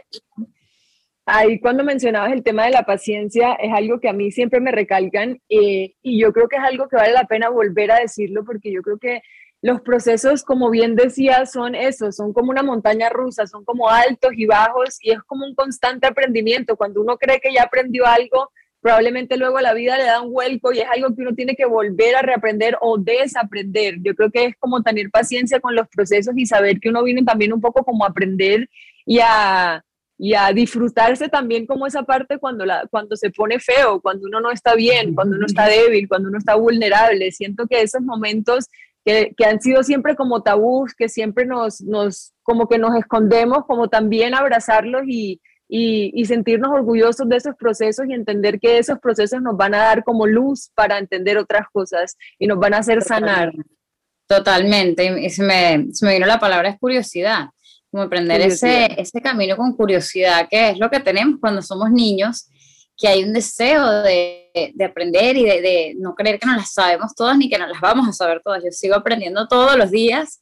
Ahí 1.25 1.59
cuando 1.59 1.83
mencionabas 1.83 2.31
el 2.31 2.41
tema 2.41 2.65
de 2.65 2.71
la 2.71 2.83
paciencia, 2.83 3.55
es 3.55 3.73
algo 3.73 3.99
que 3.99 4.07
a 4.07 4.13
mí 4.13 4.31
siempre 4.31 4.61
me 4.61 4.71
recalcan 4.71 5.41
eh, 5.49 5.95
y 6.01 6.21
yo 6.21 6.31
creo 6.31 6.47
que 6.47 6.55
es 6.55 6.63
algo 6.63 6.87
que 6.87 6.95
vale 6.95 7.11
la 7.11 7.25
pena 7.25 7.49
volver 7.49 7.91
a 7.91 7.99
decirlo 7.99 8.45
porque 8.45 8.71
yo 8.71 8.81
creo 8.81 8.97
que 8.97 9.21
los 9.61 9.81
procesos, 9.81 10.43
como 10.43 10.69
bien 10.69 10.95
decía, 10.95 11.45
son 11.45 11.73
eso, 11.73 12.11
son 12.11 12.31
como 12.31 12.51
una 12.51 12.63
montaña 12.63 13.09
rusa, 13.09 13.47
son 13.47 13.65
como 13.65 13.89
altos 13.89 14.31
y 14.35 14.45
bajos 14.45 14.97
y 15.01 15.11
es 15.11 15.19
como 15.23 15.45
un 15.45 15.55
constante 15.55 16.07
aprendimiento. 16.07 16.75
Cuando 16.75 17.01
uno 17.01 17.17
cree 17.17 17.39
que 17.39 17.53
ya 17.53 17.63
aprendió 17.63 18.05
algo, 18.05 18.51
probablemente 18.81 19.35
luego 19.35 19.59
la 19.59 19.73
vida 19.73 19.97
le 19.97 20.03
da 20.03 20.21
un 20.21 20.31
vuelco 20.31 20.71
y 20.71 20.79
es 20.79 20.87
algo 20.93 21.15
que 21.15 21.23
uno 21.23 21.33
tiene 21.33 21.55
que 21.55 21.65
volver 21.65 22.15
a 22.15 22.21
reaprender 22.21 22.77
o 22.81 22.97
desaprender. 22.97 23.95
Yo 24.01 24.13
creo 24.13 24.29
que 24.29 24.45
es 24.45 24.55
como 24.57 24.83
tener 24.83 25.09
paciencia 25.09 25.59
con 25.59 25.75
los 25.75 25.87
procesos 25.87 26.33
y 26.37 26.45
saber 26.45 26.79
que 26.79 26.89
uno 26.89 27.03
viene 27.03 27.23
también 27.23 27.51
un 27.51 27.61
poco 27.61 27.83
como 27.83 28.05
a 28.05 28.09
aprender 28.09 28.69
y 29.05 29.19
a, 29.19 29.83
y 30.19 30.35
a 30.35 30.53
disfrutarse 30.53 31.29
también 31.29 31.65
como 31.65 31.87
esa 31.87 32.03
parte 32.03 32.37
cuando, 32.37 32.63
la, 32.65 32.85
cuando 32.91 33.15
se 33.15 33.31
pone 33.31 33.59
feo, 33.59 33.99
cuando 34.01 34.27
uno 34.27 34.39
no 34.39 34.51
está 34.51 34.75
bien, 34.75 35.15
cuando 35.15 35.35
uno 35.35 35.47
está 35.47 35.67
débil, 35.67 36.07
cuando 36.07 36.29
uno 36.29 36.37
está 36.37 36.55
vulnerable. 36.55 37.31
Siento 37.31 37.65
que 37.67 37.81
esos 37.81 38.01
momentos 38.01 38.67
que, 39.07 39.33
que, 39.37 39.45
han 39.45 39.61
sido 39.61 39.83
siempre 39.83 40.17
como 40.17 40.43
tabús, 40.43 40.93
que 40.93 41.07
siempre 41.07 41.45
nos, 41.45 41.79
nos, 41.79 42.33
como 42.43 42.67
que 42.67 42.77
nos 42.77 42.93
escondemos, 42.97 43.59
como 43.65 43.87
también 43.87 44.35
abrazarlos 44.35 45.03
y, 45.07 45.39
y, 45.69 46.25
sentirnos 46.25 46.71
orgullosos 46.73 47.29
de 47.29 47.37
esos 47.37 47.55
procesos 47.55 48.05
y 48.09 48.13
entender 48.13 48.59
que 48.59 48.77
esos 48.77 48.99
procesos 48.99 49.41
nos 49.41 49.55
van 49.55 49.75
a 49.75 49.77
dar 49.77 50.03
como 50.03 50.27
luz 50.27 50.71
para 50.75 50.97
entender 50.97 51.37
otras 51.37 51.67
cosas 51.71 52.17
y 52.37 52.47
nos 52.47 52.59
van 52.59 52.73
a 52.73 52.79
hacer 52.79 53.01
sanar. 53.01 53.53
Totalmente, 54.27 55.21
y 55.21 55.29
se 55.29 55.41
me, 55.41 55.87
se 55.93 56.05
me 56.05 56.15
vino 56.15 56.25
la 56.25 56.37
palabra 56.37 56.67
es 56.67 56.77
curiosidad, 56.77 57.45
como 57.89 58.03
aprender 58.03 58.41
ese, 58.41 58.89
ese 58.99 59.21
camino 59.21 59.55
con 59.55 59.73
curiosidad, 59.73 60.49
que 60.51 60.71
es 60.71 60.79
lo 60.79 60.89
que 60.89 60.99
tenemos 60.99 61.39
cuando 61.39 61.61
somos 61.61 61.91
niños, 61.91 62.49
que 62.97 63.07
hay 63.07 63.23
un 63.23 63.33
deseo 63.33 64.01
de, 64.01 64.73
de 64.73 64.85
aprender 64.85 65.37
y 65.37 65.45
de, 65.45 65.61
de, 65.61 65.95
no 65.99 66.15
creer 66.15 66.39
que 66.39 66.47
no 66.47 66.55
las 66.55 66.73
sabemos 66.73 67.13
todas 67.15 67.37
ni 67.37 67.47
que 67.47 67.59
no 67.59 67.67
las 67.67 67.79
vamos 67.79 68.07
a 68.07 68.13
saber 68.13 68.41
todas. 68.43 68.63
Yo 68.63 68.71
sigo 68.71 68.95
aprendiendo 68.95 69.47
todos 69.47 69.77
los 69.77 69.91
días 69.91 70.41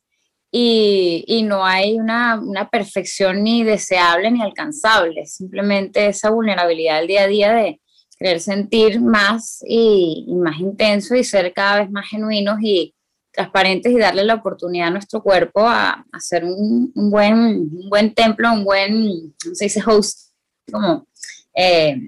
y, 0.58 1.44
no 1.44 1.66
hay 1.66 2.00
una, 2.00 2.42
perfección 2.72 3.44
ni 3.44 3.64
deseable 3.64 4.32
ni 4.32 4.42
alcanzable, 4.42 5.26
simplemente 5.26 6.08
esa 6.08 6.30
vulnerabilidad 6.30 7.00
del 7.00 7.08
día 7.08 7.24
a 7.24 7.28
día 7.28 7.54
de 7.54 7.82
querer 8.18 8.40
sentir 8.40 9.02
más 9.02 9.62
y, 9.68 10.26
más 10.38 10.58
intenso 10.60 11.14
y 11.14 11.26
ser 11.26 11.52
cada 11.54 11.82
vez 11.82 11.92
más 11.92 12.08
genuinos 12.08 12.58
y 12.62 12.96
transparentes 13.32 13.92
y 13.92 13.98
darle 13.98 14.24
la 14.24 14.36
oportunidad 14.36 14.88
a 14.88 14.92
nuestro 14.92 15.22
cuerpo 15.22 15.68
a, 15.68 16.06
hacer 16.14 16.46
un, 16.46 16.90
buen, 16.94 17.90
buen 17.90 18.14
templo, 18.14 18.54
un 18.54 18.64
buen, 18.64 19.06
no 19.46 19.56
se 19.56 19.66
dice 19.66 19.84
host, 19.86 20.32
como 20.72 21.06
eh, 21.54 22.00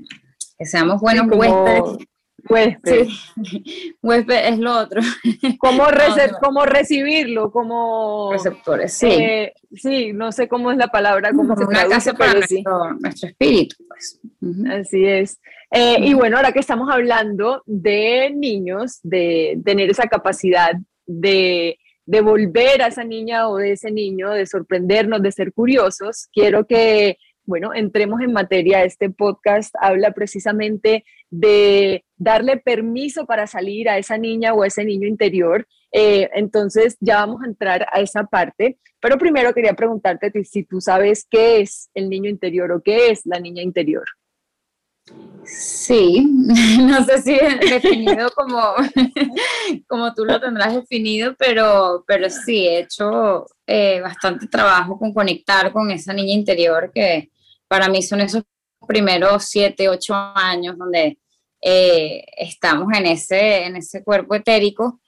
que 0.57 0.65
seamos 0.65 1.01
buenos 1.01 1.27
huéspedes 1.27 2.07
Huésped. 2.49 3.07
Huésped 4.01 4.47
es 4.47 4.59
lo 4.59 4.77
otro. 4.77 5.01
¿Cómo, 5.59 5.85
recibirlo? 6.65 7.51
Como 7.51 8.31
receptores, 8.31 8.93
sí. 8.93 9.07
Eh, 9.07 9.53
sí, 9.75 10.13
no 10.13 10.31
sé 10.31 10.47
cómo 10.47 10.71
es 10.71 10.77
la 10.77 10.87
palabra, 10.87 11.31
cómo 11.33 11.55
se 11.55 11.65
una 11.65 11.87
casa 11.87 12.13
para 12.13 12.33
nuestro, 12.33 13.29
espíritu, 13.29 13.75
pues. 13.87 14.19
Así 14.71 15.05
es. 15.05 15.39
Eh, 15.71 15.97
y 16.01 16.13
bueno, 16.13 16.37
ahora 16.37 16.51
que 16.51 16.59
estamos 16.59 16.89
hablando 16.89 17.63
de 17.65 18.31
niños, 18.33 18.99
de 19.03 19.59
tener 19.65 19.89
esa 19.89 20.07
capacidad 20.07 20.71
de, 21.05 21.77
de 22.05 22.21
volver 22.21 22.81
a 22.81 22.87
esa 22.87 23.03
niña 23.03 23.49
o 23.49 23.57
de 23.57 23.73
ese 23.73 23.91
niño, 23.91 24.29
de 24.29 24.45
sorprendernos, 24.45 25.21
de 25.21 25.31
ser 25.31 25.51
curiosos, 25.51 26.29
quiero 26.31 26.65
que 26.65 27.17
bueno, 27.47 27.73
entremos 27.73 28.19
en 28.21 28.33
materia. 28.33 28.83
Este 28.83 29.09
podcast 29.09 29.73
habla 29.79 30.11
precisamente 30.11 31.05
de 31.29 32.03
darle 32.17 32.57
permiso 32.57 33.25
para 33.25 33.47
salir 33.47 33.89
a 33.89 33.97
esa 33.97 34.17
niña 34.17 34.53
o 34.53 34.63
a 34.63 34.67
ese 34.67 34.83
niño 34.83 35.07
interior. 35.07 35.65
Eh, 35.93 36.29
entonces 36.33 36.97
ya 36.99 37.25
vamos 37.25 37.41
a 37.41 37.47
entrar 37.47 37.87
a 37.91 38.01
esa 38.01 38.25
parte, 38.25 38.77
pero 38.99 39.17
primero 39.17 39.53
quería 39.53 39.73
preguntarte 39.73 40.31
si 40.43 40.63
tú 40.63 40.81
sabes 40.81 41.25
qué 41.29 41.61
es 41.61 41.89
el 41.93 42.09
niño 42.09 42.29
interior 42.29 42.69
o 42.73 42.81
qué 42.83 43.11
es 43.11 43.21
la 43.25 43.39
niña 43.39 43.63
interior. 43.63 44.05
Sí, 45.45 46.27
no 46.81 47.05
sé 47.05 47.21
si 47.21 47.37
definido 47.69 48.29
como, 48.31 48.61
como 49.87 50.13
tú 50.13 50.25
lo 50.25 50.37
tendrás 50.41 50.75
definido, 50.75 51.33
pero, 51.39 52.03
pero 52.05 52.29
sí, 52.29 52.67
he 52.67 52.79
hecho 52.79 53.45
eh, 53.65 54.01
bastante 54.01 54.47
trabajo 54.47 54.99
con 54.99 55.13
conectar 55.13 55.71
con 55.71 55.89
esa 55.91 56.11
niña 56.11 56.33
interior 56.33 56.91
que, 56.93 57.29
para 57.67 57.89
mí 57.89 58.01
son 58.01 58.21
esos 58.21 58.43
primeros 58.87 59.45
siete, 59.45 59.89
ocho 59.89 60.13
años 60.13 60.77
donde 60.77 61.19
eh, 61.61 62.23
estamos 62.37 62.87
en 62.95 63.07
ese, 63.07 63.65
en 63.65 63.75
ese 63.75 64.03
cuerpo 64.03 64.35
etérico, 64.35 65.01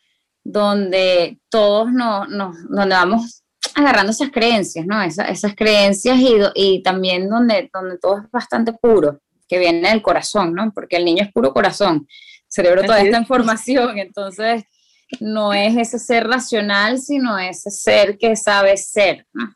donde 0.43 1.39
todos 1.49 1.91
nos, 1.91 2.27
donde 2.69 2.95
vamos 2.95 3.43
agarrando 3.75 4.11
esas 4.11 4.31
creencias, 4.31 4.85
¿no? 4.85 5.01
esas 5.01 5.55
creencias 5.55 6.17
y, 6.17 6.37
y, 6.55 6.83
también 6.83 7.29
donde, 7.29 7.69
donde 7.73 7.97
todo 7.97 8.19
es 8.19 8.31
bastante 8.31 8.73
puro, 8.73 9.21
que 9.47 9.59
viene 9.59 9.89
del 9.89 10.01
corazón, 10.01 10.53
¿no? 10.53 10.71
Porque 10.73 10.97
el 10.97 11.05
niño 11.05 11.23
es 11.23 11.31
puro 11.31 11.53
corazón, 11.53 12.07
cerebro 12.47 12.83
toda 12.83 13.01
esta 13.01 13.19
información, 13.19 13.97
entonces 13.99 14.63
no 15.19 15.53
es 15.53 15.75
ese 15.77 15.99
ser 15.99 16.27
racional, 16.27 16.99
sino 16.99 17.37
ese 17.37 17.69
ser 17.71 18.17
que 18.17 18.35
sabe 18.35 18.77
ser, 18.77 19.25
¿no? 19.33 19.53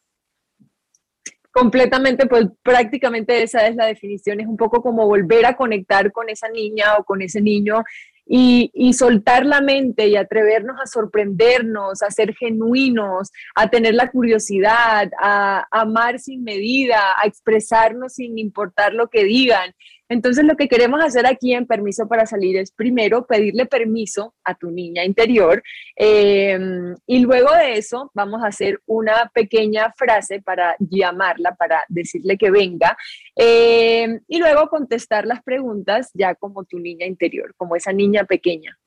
Completamente, 1.54 2.26
pues 2.26 2.48
prácticamente 2.64 3.44
esa 3.44 3.68
es 3.68 3.76
la 3.76 3.86
definición, 3.86 4.42
es 4.42 4.48
un 4.48 4.58
poco 4.58 4.82
como 4.82 5.06
volver 5.08 5.46
a 5.46 5.56
conectar 5.56 6.12
con 6.12 6.28
esa 6.30 6.50
niña 6.50 6.96
o 6.98 7.04
con 7.04 7.22
ese 7.22 7.42
niño 7.42 7.84
y, 8.26 8.72
y, 8.74 8.94
soltar 8.94 9.46
la 9.46 9.62
mente 9.62 10.08
y 10.08 10.16
atrevernos 10.16 10.78
a 10.82 10.88
sorprendernos, 10.88 12.02
a 12.02 12.10
ser 12.10 12.34
genuinos, 12.34 13.32
a 13.54 13.70
tener 13.70 13.94
la 13.94 14.10
curiosidad, 14.10 15.12
a 15.20 15.68
amar 15.72 16.20
sin 16.20 16.44
medida, 16.44 17.02
a 17.22 17.28
expresarnos 17.28 18.14
sin 18.14 18.40
importar 18.40 18.94
lo 18.94 19.10
que 19.10 19.24
digan. 19.26 19.76
Entonces 20.14 20.46
lo 20.46 20.56
que 20.56 20.68
queremos 20.68 21.04
hacer 21.04 21.26
aquí 21.26 21.56
en 21.56 21.66
Permiso 21.66 22.08
para 22.08 22.28
Salir 22.28 22.58
es 22.58 22.72
primero 22.72 23.26
pedirle 23.26 23.66
permiso 23.66 24.36
a 24.44 24.54
tu 24.54 24.70
niña 24.70 25.04
interior 25.04 25.64
em, 25.96 26.96
y 27.08 27.20
luego 27.20 27.52
de 27.52 27.80
eso 27.80 28.12
vamos 28.14 28.44
a 28.44 28.48
hacer 28.48 28.80
una 28.86 29.32
pequeña 29.34 29.92
frase 29.98 30.40
para 30.40 30.76
llamarla, 30.78 31.56
para 31.56 31.84
decirle 31.90 32.38
que 32.38 32.52
venga 32.52 32.96
em, 33.36 34.20
y 34.28 34.38
luego 34.38 34.68
contestar 34.68 35.26
las 35.26 35.42
preguntas 35.42 36.12
ya 36.14 36.36
como 36.36 36.64
tu 36.64 36.78
niña 36.78 37.08
interior, 37.08 37.52
como 37.58 37.76
esa 37.76 37.92
niña 37.92 38.24
pequeña. 38.26 38.78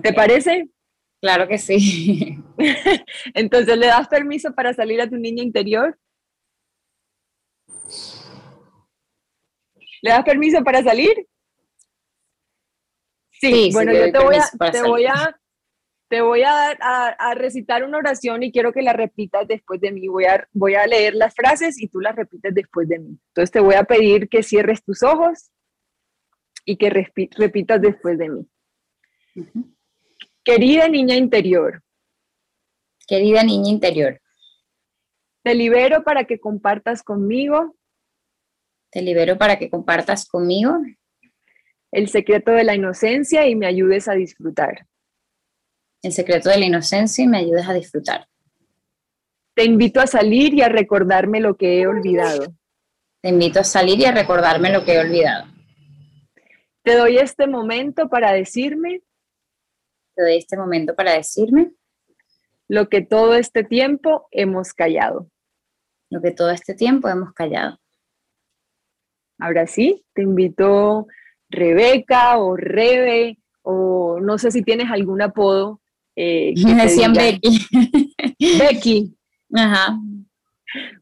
¿Te 0.00 0.12
parece? 0.12 0.68
Claro 1.20 1.48
que 1.48 1.58
sí. 1.58 2.38
Entonces, 3.34 3.76
¿le 3.76 3.88
das 3.88 4.06
permiso 4.06 4.54
para 4.54 4.72
salir 4.72 5.00
a 5.00 5.10
tu 5.10 5.16
niña 5.16 5.42
interior? 5.42 5.98
¿Le 10.02 10.10
das 10.10 10.24
permiso 10.24 10.62
para 10.62 10.82
salir? 10.82 11.26
Sí, 13.30 13.70
bueno, 13.72 13.92
yo 13.92 14.10
te 14.10 14.18
voy, 14.18 14.36
a, 14.36 14.70
te 14.72 14.82
voy 14.82 15.06
a, 15.06 15.40
te 16.08 16.20
voy 16.20 16.42
a, 16.42 16.70
a, 16.70 17.34
recitar 17.34 17.84
una 17.84 17.98
oración 17.98 18.42
y 18.42 18.50
quiero 18.50 18.72
que 18.72 18.82
la 18.82 18.92
repitas 18.92 19.46
después 19.46 19.80
de 19.80 19.92
mí. 19.92 20.08
Voy 20.08 20.24
a, 20.24 20.48
voy 20.52 20.74
a 20.74 20.86
leer 20.86 21.14
las 21.14 21.34
frases 21.34 21.80
y 21.80 21.86
tú 21.86 22.00
las 22.00 22.16
repites 22.16 22.52
después 22.52 22.88
de 22.88 22.98
mí. 22.98 23.18
Entonces 23.28 23.52
te 23.52 23.60
voy 23.60 23.76
a 23.76 23.84
pedir 23.84 24.28
que 24.28 24.42
cierres 24.42 24.82
tus 24.82 25.04
ojos 25.04 25.52
y 26.64 26.76
que 26.76 26.90
repitas 26.90 27.80
después 27.80 28.18
de 28.18 28.28
mí. 28.28 28.48
Querida 30.42 30.88
niña 30.88 31.14
interior. 31.14 31.82
Querida 33.06 33.44
niña 33.44 33.70
interior. 33.70 34.20
Te 35.42 35.54
libero 35.54 36.02
para 36.02 36.24
que 36.24 36.40
compartas 36.40 37.02
conmigo 37.02 37.77
te 38.90 39.02
libero 39.02 39.36
para 39.38 39.58
que 39.58 39.70
compartas 39.70 40.26
conmigo 40.26 40.78
el 41.90 42.08
secreto 42.08 42.52
de 42.52 42.64
la 42.64 42.74
inocencia 42.74 43.46
y 43.46 43.54
me 43.54 43.66
ayudes 43.66 44.08
a 44.08 44.12
disfrutar. 44.12 44.86
El 46.02 46.12
secreto 46.12 46.50
de 46.50 46.58
la 46.58 46.66
inocencia 46.66 47.24
y 47.24 47.28
me 47.28 47.38
ayudes 47.38 47.66
a 47.66 47.72
disfrutar. 47.72 48.28
Te 49.54 49.64
invito 49.64 50.00
a 50.00 50.06
salir 50.06 50.54
y 50.54 50.62
a 50.62 50.68
recordarme 50.68 51.40
lo 51.40 51.56
que 51.56 51.80
he 51.80 51.86
olvidado. 51.86 52.54
Te 53.20 53.30
invito 53.30 53.60
a 53.60 53.64
salir 53.64 53.98
y 53.98 54.04
a 54.04 54.12
recordarme 54.12 54.70
lo 54.70 54.84
que 54.84 54.94
he 54.94 55.00
olvidado. 55.00 55.46
Te 56.84 56.94
doy 56.94 57.18
este 57.18 57.46
momento 57.46 58.08
para 58.08 58.32
decirme. 58.32 59.02
Te 60.14 60.22
doy 60.22 60.36
este 60.36 60.56
momento 60.56 60.94
para 60.94 61.14
decirme. 61.14 61.72
Lo 62.68 62.88
que 62.88 63.00
todo 63.00 63.34
este 63.34 63.64
tiempo 63.64 64.28
hemos 64.30 64.72
callado. 64.74 65.28
Lo 66.10 66.22
que 66.22 66.30
todo 66.30 66.50
este 66.50 66.74
tiempo 66.74 67.08
hemos 67.08 67.32
callado 67.32 67.80
Ahora 69.38 69.66
sí, 69.66 70.04
te 70.14 70.22
invito 70.22 71.06
Rebeca 71.48 72.38
o 72.38 72.56
Rebe, 72.56 73.38
o 73.62 74.18
no 74.20 74.38
sé 74.38 74.50
si 74.50 74.62
tienes 74.62 74.90
algún 74.90 75.22
apodo. 75.22 75.80
Eh, 76.16 76.54
que 76.54 76.74
Me 76.74 76.82
decían 76.82 77.12
Becky. 77.12 77.66
Becky. 78.58 79.16
Ajá. 79.54 79.98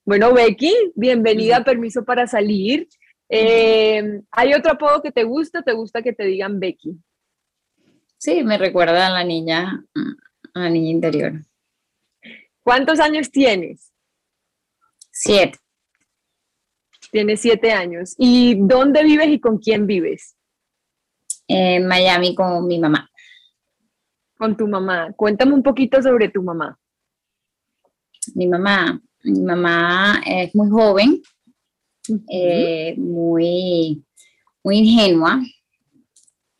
Bueno, 0.04 0.32
Becky, 0.32 0.72
bienvenida, 0.94 1.64
permiso 1.64 2.04
para 2.04 2.26
salir. 2.26 2.86
Eh, 3.28 4.20
¿Hay 4.30 4.54
otro 4.54 4.72
apodo 4.72 5.02
que 5.02 5.10
te 5.10 5.24
gusta? 5.24 5.62
¿Te 5.62 5.72
gusta 5.72 6.02
que 6.02 6.12
te 6.12 6.24
digan 6.24 6.60
Becky? 6.60 6.96
Sí, 8.18 8.44
me 8.44 8.58
recuerda 8.58 9.06
a 9.06 9.10
la 9.10 9.24
niña, 9.24 9.84
a 10.54 10.60
la 10.60 10.70
niña 10.70 10.90
interior. 10.90 11.42
¿Cuántos 12.62 13.00
años 13.00 13.30
tienes? 13.30 13.92
Siete. 15.10 15.58
Tienes 17.10 17.40
siete 17.40 17.72
años. 17.72 18.14
¿Y 18.18 18.56
dónde 18.60 19.02
vives 19.04 19.28
y 19.28 19.40
con 19.40 19.58
quién 19.58 19.86
vives? 19.86 20.36
En 21.48 21.86
Miami 21.86 22.34
con 22.34 22.66
mi 22.66 22.78
mamá. 22.78 23.10
Con 24.36 24.56
tu 24.56 24.66
mamá. 24.66 25.12
Cuéntame 25.16 25.54
un 25.54 25.62
poquito 25.62 26.02
sobre 26.02 26.28
tu 26.28 26.42
mamá. 26.42 26.78
Mi 28.34 28.46
mamá, 28.46 29.00
mi 29.22 29.40
mamá 29.40 30.20
es 30.26 30.54
muy 30.54 30.68
joven, 30.68 31.22
eh, 32.28 32.94
muy, 32.98 34.04
muy 34.64 34.78
ingenua. 34.78 35.40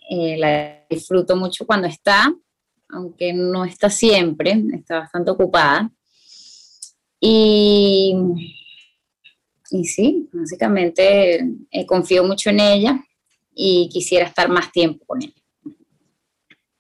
Eh, 0.09 0.37
la 0.39 0.87
disfruto 0.89 1.35
mucho 1.35 1.67
cuando 1.67 1.89
está, 1.89 2.33
aunque 2.89 3.33
no 3.33 3.65
está 3.65 3.91
siempre, 3.91 4.63
está 4.73 5.01
bastante 5.01 5.33
ocupada. 5.33 5.91
Y, 7.21 8.15
y 9.71 9.85
sí, 9.85 10.29
básicamente 10.33 11.45
eh, 11.71 11.87
confío 11.87 12.25
mucho 12.25 12.51
en 12.51 12.61
ella 12.61 13.05
y 13.55 13.89
quisiera 13.91 14.27
estar 14.27 14.49
más 14.49 14.71
tiempo 14.73 15.05
con 15.07 15.23
ella. 15.23 15.33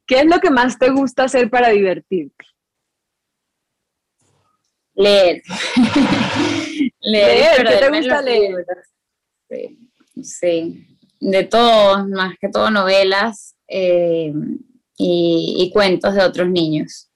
¿Qué 0.06 0.20
es 0.20 0.26
lo 0.26 0.38
que 0.38 0.50
más 0.50 0.78
te 0.78 0.90
gusta 0.90 1.24
hacer 1.24 1.50
para 1.50 1.70
divertirte? 1.70 2.44
Leer. 4.94 5.42
leer, 7.00 7.66
¿qué 7.66 7.76
te 7.76 7.88
gusta 7.90 8.22
leer? 8.22 8.66
Sí, 10.22 10.86
de 11.20 11.44
todo, 11.44 12.06
más 12.08 12.36
que 12.40 12.48
todo 12.48 12.70
novelas 12.70 13.56
eh, 13.68 14.32
y, 14.96 15.70
cuentos 15.72 16.14
de 16.14 16.22
otros 16.22 16.48
niños. 16.48 17.10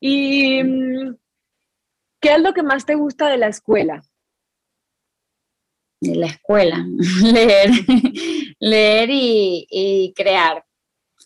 ¿Y 0.00 0.62
mm, 0.62 1.16
qué 2.20 2.34
es 2.34 2.40
lo 2.40 2.52
que 2.52 2.62
más 2.62 2.84
te 2.84 2.94
gusta 2.94 3.28
de 3.28 3.38
la 3.38 3.48
escuela? 3.48 4.02
De 6.00 6.14
la 6.14 6.26
escuela, 6.26 6.86
leer, 7.22 7.70
leer 8.58 9.08
y, 9.12 10.12
crear, 10.16 10.64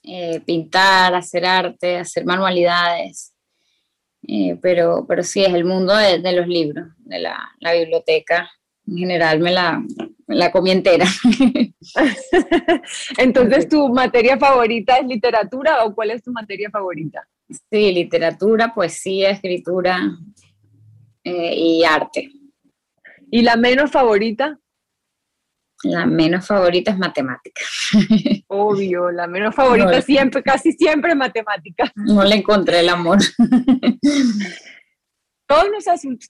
eh, 0.03 0.41
pintar, 0.41 1.15
hacer 1.15 1.45
arte, 1.45 1.99
hacer 1.99 2.25
manualidades. 2.25 3.33
Eh, 4.27 4.59
pero, 4.61 5.05
pero 5.07 5.23
sí, 5.23 5.45
es 5.45 5.53
el 5.53 5.65
mundo 5.65 5.95
de, 5.95 6.33
los 6.33 6.49
libros, 6.49 6.89
de 6.99 7.19
la, 7.21 7.53
biblioteca. 7.73 8.51
En 8.87 8.99
general 8.99 9.39
me 9.39 9.53
la, 9.53 9.83
la 10.27 10.51
comí 10.51 10.73
entera. 10.73 11.07
Entonces, 13.19 13.69
¿tu 13.69 13.89
materia 13.91 14.37
favorita 14.39 14.97
es 14.97 15.07
literatura 15.07 15.85
o 15.85 15.95
cuál 15.95 16.11
es 16.11 16.23
tu 16.23 16.33
materia 16.33 16.69
favorita? 16.69 17.27
Sí, 17.71 17.93
literatura, 17.93 18.75
poesía, 18.75 19.31
escritura 19.31 20.19
eh, 21.25 21.55
y 21.57 21.85
arte. 21.85 22.31
¿Y 23.31 23.43
la 23.43 23.57
menos 23.57 23.91
favorita? 23.91 24.59
La 25.83 26.07
menos 26.07 26.47
favorita 26.47 26.93
es 26.93 26.99
matemática. 26.99 27.63
Obvio, 28.49 29.11
la 29.11 29.27
menos 29.27 29.55
favorita 29.55 30.01
siempre, 30.01 30.43
casi 30.43 30.73
siempre 30.73 31.11
es 31.13 31.17
matemática. 31.17 31.93
No 31.97 32.25
le 32.25 32.37
encontré 32.37 32.81
el 32.81 32.89
amor. 32.89 33.19
Todos 35.47 35.67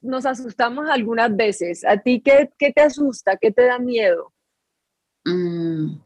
nos, 0.02 0.26
asustamos 0.26 0.88
algunas 0.88 1.34
veces. 1.36 1.84
¿A 1.84 1.98
ti 1.98 2.20
qué, 2.20 2.50
te 2.58 2.80
asusta? 2.80 3.36
¿Qué 3.36 3.52
te 3.52 3.66
da 3.66 3.78
miedo? 3.78 4.32
Mm, 5.24 5.98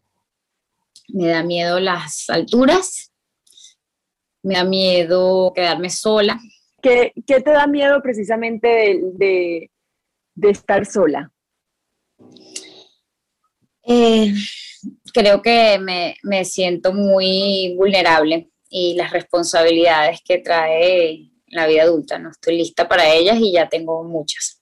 me 1.14 1.28
da 1.28 1.42
miedo 1.42 1.80
las 1.80 2.28
alturas. 2.28 3.12
Me 4.42 4.54
da 4.56 4.64
miedo 4.64 5.52
quedarme 5.54 5.88
sola. 5.88 6.38
¿Qué, 6.80 7.12
te 7.26 7.50
da 7.50 7.66
miedo 7.66 8.00
precisamente 8.02 9.00
de 9.14 9.70
estar 10.50 10.86
sola? 10.86 11.32
Eh, 13.90 14.34
creo 15.14 15.40
que 15.40 15.78
me, 15.78 16.16
me, 16.22 16.44
siento 16.44 16.92
muy 16.92 17.74
vulnerable 17.76 18.50
y 18.68 18.94
las 18.94 19.12
responsabilidades 19.12 20.20
que 20.22 20.38
trae 20.38 21.30
la 21.46 21.66
vida 21.66 21.84
adulta. 21.84 22.18
No 22.18 22.30
estoy 22.30 22.58
lista 22.58 22.86
para 22.86 23.08
ellas 23.08 23.38
y 23.40 23.52
ya 23.52 23.68
tengo 23.68 24.04
muchas. 24.04 24.60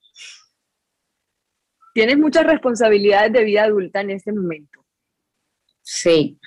Tienes 1.93 2.19
muchas 2.19 2.47
responsabilidades 2.47 3.33
de 3.33 3.43
vida 3.43 3.65
adulta 3.65 4.01
en 4.01 4.11
este 4.11 4.33
momento. 4.33 4.85
Sí. 5.83 6.39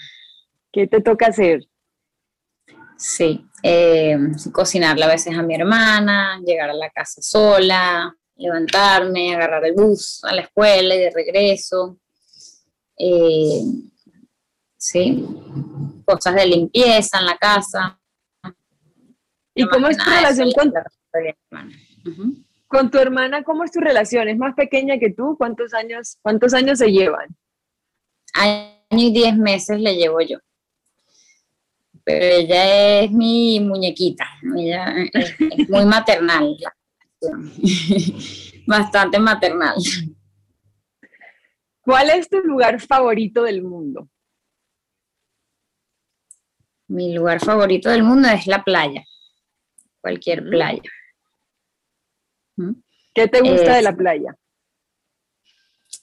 ¿Qué 0.72 0.88
te 0.88 1.02
toca 1.02 1.28
hacer? 1.28 1.68
Sí, 2.98 3.46
eh, 3.64 4.18
cocinarle 4.52 5.04
a 5.04 5.08
veces 5.10 5.38
a 5.38 5.42
mi 5.42 5.56
hermana, 5.56 6.40
llegar 6.46 6.70
a 6.70 6.74
la 6.74 6.90
casa 6.90 7.22
sola, 7.22 8.16
levantarme, 8.36 9.36
agarrar 9.36 9.66
el 9.66 9.74
bus 9.74 10.24
a 10.24 10.34
la 10.34 10.42
escuela 10.42 10.96
y 10.96 11.00
de 11.00 11.12
regreso, 11.12 12.00
eh, 12.98 13.62
sí, 14.78 15.26
cosas 16.06 16.36
de 16.36 16.46
limpieza 16.46 17.20
en 17.20 17.26
la 17.26 17.38
casa. 17.38 18.00
¿Y 19.54 19.68
cómo 19.68 19.88
es 19.90 19.98
tu 19.98 20.10
relación 20.10 20.52
con, 20.54 20.74
con 22.68 22.92
tu 22.92 22.98
hermana? 22.98 23.44
¿Cómo 23.44 23.66
es 23.66 23.72
tu 23.72 23.82
relación? 23.82 24.30
¿Es 24.30 24.38
más 24.38 24.56
pequeña 24.56 24.98
que 25.00 25.12
tú? 25.12 25.36
¿Cuántos 25.38 25.74
años, 25.74 26.18
cuántos 26.22 26.54
años 26.54 26.80
se 26.80 26.92
llevan? 26.92 27.28
Año 28.34 28.80
y 28.92 29.12
diez 29.12 29.36
meses 29.36 29.80
le 29.82 29.96
llevo 29.96 30.22
yo. 30.22 30.38
Pero 32.10 32.26
ella 32.26 33.02
es 33.02 33.12
mi 33.12 33.60
muñequita, 33.60 34.26
ella 34.58 34.96
es 35.14 35.70
muy 35.70 35.86
maternal, 35.86 36.58
bastante 38.66 39.20
maternal. 39.20 39.76
¿Cuál 41.82 42.10
es 42.10 42.28
tu 42.28 42.40
lugar 42.40 42.82
favorito 42.82 43.44
del 43.44 43.62
mundo? 43.62 44.10
Mi 46.88 47.14
lugar 47.14 47.42
favorito 47.42 47.92
del 47.92 48.02
mundo 48.02 48.28
es 48.30 48.48
la 48.48 48.64
playa, 48.64 49.04
cualquier 50.02 50.50
playa. 50.50 50.82
¿Qué 53.14 53.28
te 53.28 53.42
gusta 53.42 53.76
de 53.76 53.84
la 53.84 53.96
playa? 53.96 54.36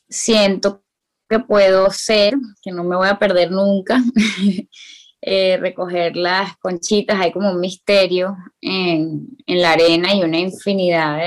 Siento 0.08 0.84
que 1.28 1.40
puedo 1.40 1.90
ser, 1.90 2.36
que 2.62 2.70
no 2.70 2.84
me 2.84 2.94
voy 2.94 3.08
a 3.08 3.18
perder 3.18 3.50
nunca, 3.50 4.00
eh, 5.28 5.56
recoger 5.56 6.16
las 6.16 6.56
conchitas, 6.58 7.18
hay 7.18 7.32
como 7.32 7.50
un 7.50 7.58
misterio 7.58 8.36
en, 8.60 9.26
la 9.46 9.72
arena 9.72 10.14
y 10.14 10.22
una 10.22 10.38
infinidad 10.38 11.18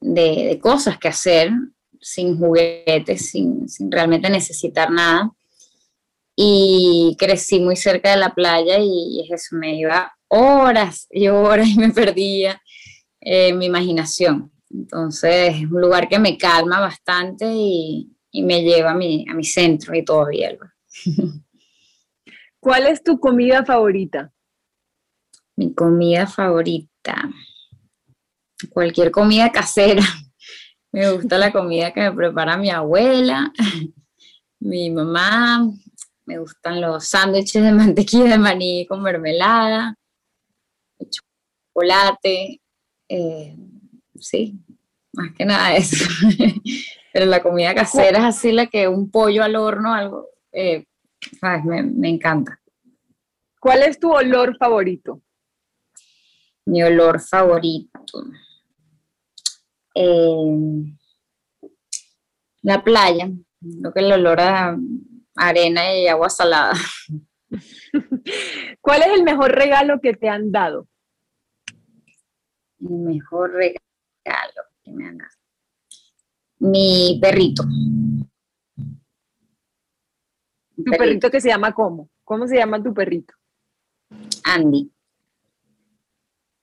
de 0.00 0.60
cosas 0.62 0.96
que 0.98 1.08
hacer 1.08 1.50
sin 2.00 2.38
juguetes, 2.38 3.30
sin, 3.30 3.66
realmente 3.90 4.30
necesitar 4.30 4.90
nada. 4.90 5.30
Y 6.36 7.16
crecí 7.18 7.60
muy 7.60 7.76
cerca 7.76 8.12
de 8.12 8.16
la 8.16 8.34
playa 8.34 8.78
y, 8.78 9.28
eso, 9.30 9.56
me 9.56 9.76
iba 9.76 10.12
horas 10.28 11.06
y 11.10 11.28
horas 11.28 11.68
y 11.68 11.76
me 11.76 11.90
perdía 11.90 12.60
en 13.20 13.58
mi 13.58 13.66
imaginación. 13.66 14.50
Entonces 14.70 15.56
es 15.56 15.70
un 15.70 15.80
lugar 15.80 16.08
que 16.08 16.18
me 16.18 16.38
calma 16.38 16.80
bastante 16.80 17.46
y, 17.52 18.16
me 18.32 18.62
lleva 18.62 18.92
a 18.92 18.94
mi, 18.94 19.26
a 19.28 19.34
mi 19.34 19.44
centro 19.44 19.94
y 19.94 20.04
todavía. 20.04 20.56
¿Cuál 22.60 22.86
es 22.86 23.02
tu 23.02 23.18
comida 23.18 23.64
favorita? 23.64 24.30
Mi 25.56 25.74
comida 25.74 26.26
favorita. 26.26 27.30
Cualquier 28.68 29.10
comida 29.10 29.50
casera. 29.50 30.02
Me 30.92 31.10
gusta 31.10 31.38
la 31.38 31.52
comida 31.52 31.92
que 31.92 32.00
me 32.00 32.10
prepara 32.12 32.56
mi 32.56 32.68
abuela, 32.68 33.52
mi 34.58 34.90
mamá. 34.90 35.70
Me 36.26 36.38
gustan 36.38 36.80
los 36.80 37.06
sándwiches 37.06 37.62
de 37.62 37.70
mantequilla 37.70 38.24
de 38.24 38.38
maní 38.38 38.86
con 38.86 39.00
mermelada, 39.00 39.94
chocolate. 41.08 42.60
Eh, 43.08 43.56
sí, 44.18 44.58
más 45.12 45.32
que 45.36 45.44
nada 45.44 45.76
eso. 45.76 46.04
Pero 47.12 47.26
la 47.26 47.40
comida 47.40 47.72
casera 47.72 48.18
es 48.18 48.24
así, 48.24 48.50
la 48.50 48.66
que 48.66 48.88
un 48.88 49.12
pollo 49.12 49.44
al 49.44 49.54
horno, 49.54 49.94
algo, 49.94 50.26
eh, 50.50 50.86
Me, 51.64 51.82
me 51.82 52.08
encanta. 52.08 52.60
¿Cuál 53.60 53.82
es 53.82 53.98
tu 53.98 54.10
olor 54.12 54.56
favorito? 54.56 55.22
Mi 56.66 56.82
olor 56.82 57.20
favorito. 57.20 58.24
Eh, 59.94 60.96
La 62.62 62.82
playa, 62.84 63.30
lo 63.60 63.92
que 63.92 64.00
el 64.00 64.12
olor 64.12 64.40
a 64.40 64.76
arena 65.36 65.94
y 65.94 66.06
agua 66.08 66.30
salada. 66.30 66.72
¿Cuál 68.80 69.02
es 69.02 69.08
el 69.08 69.22
mejor 69.24 69.52
regalo 69.52 70.00
que 70.00 70.14
te 70.14 70.28
han 70.28 70.52
dado? 70.52 70.86
El 72.78 72.90
mejor 72.90 73.52
regalo 73.52 74.62
que 74.82 74.92
me 74.92 75.08
han 75.08 75.18
dado. 75.18 75.30
Mi 76.60 77.18
perrito. 77.20 77.64
¿Tu 80.84 80.90
perrito. 80.90 81.30
que 81.30 81.40
se 81.40 81.48
llama 81.48 81.72
cómo? 81.72 82.08
¿Cómo 82.24 82.46
se 82.46 82.56
llama 82.56 82.82
tu 82.82 82.92
perrito? 82.94 83.34
Andy. 84.44 84.90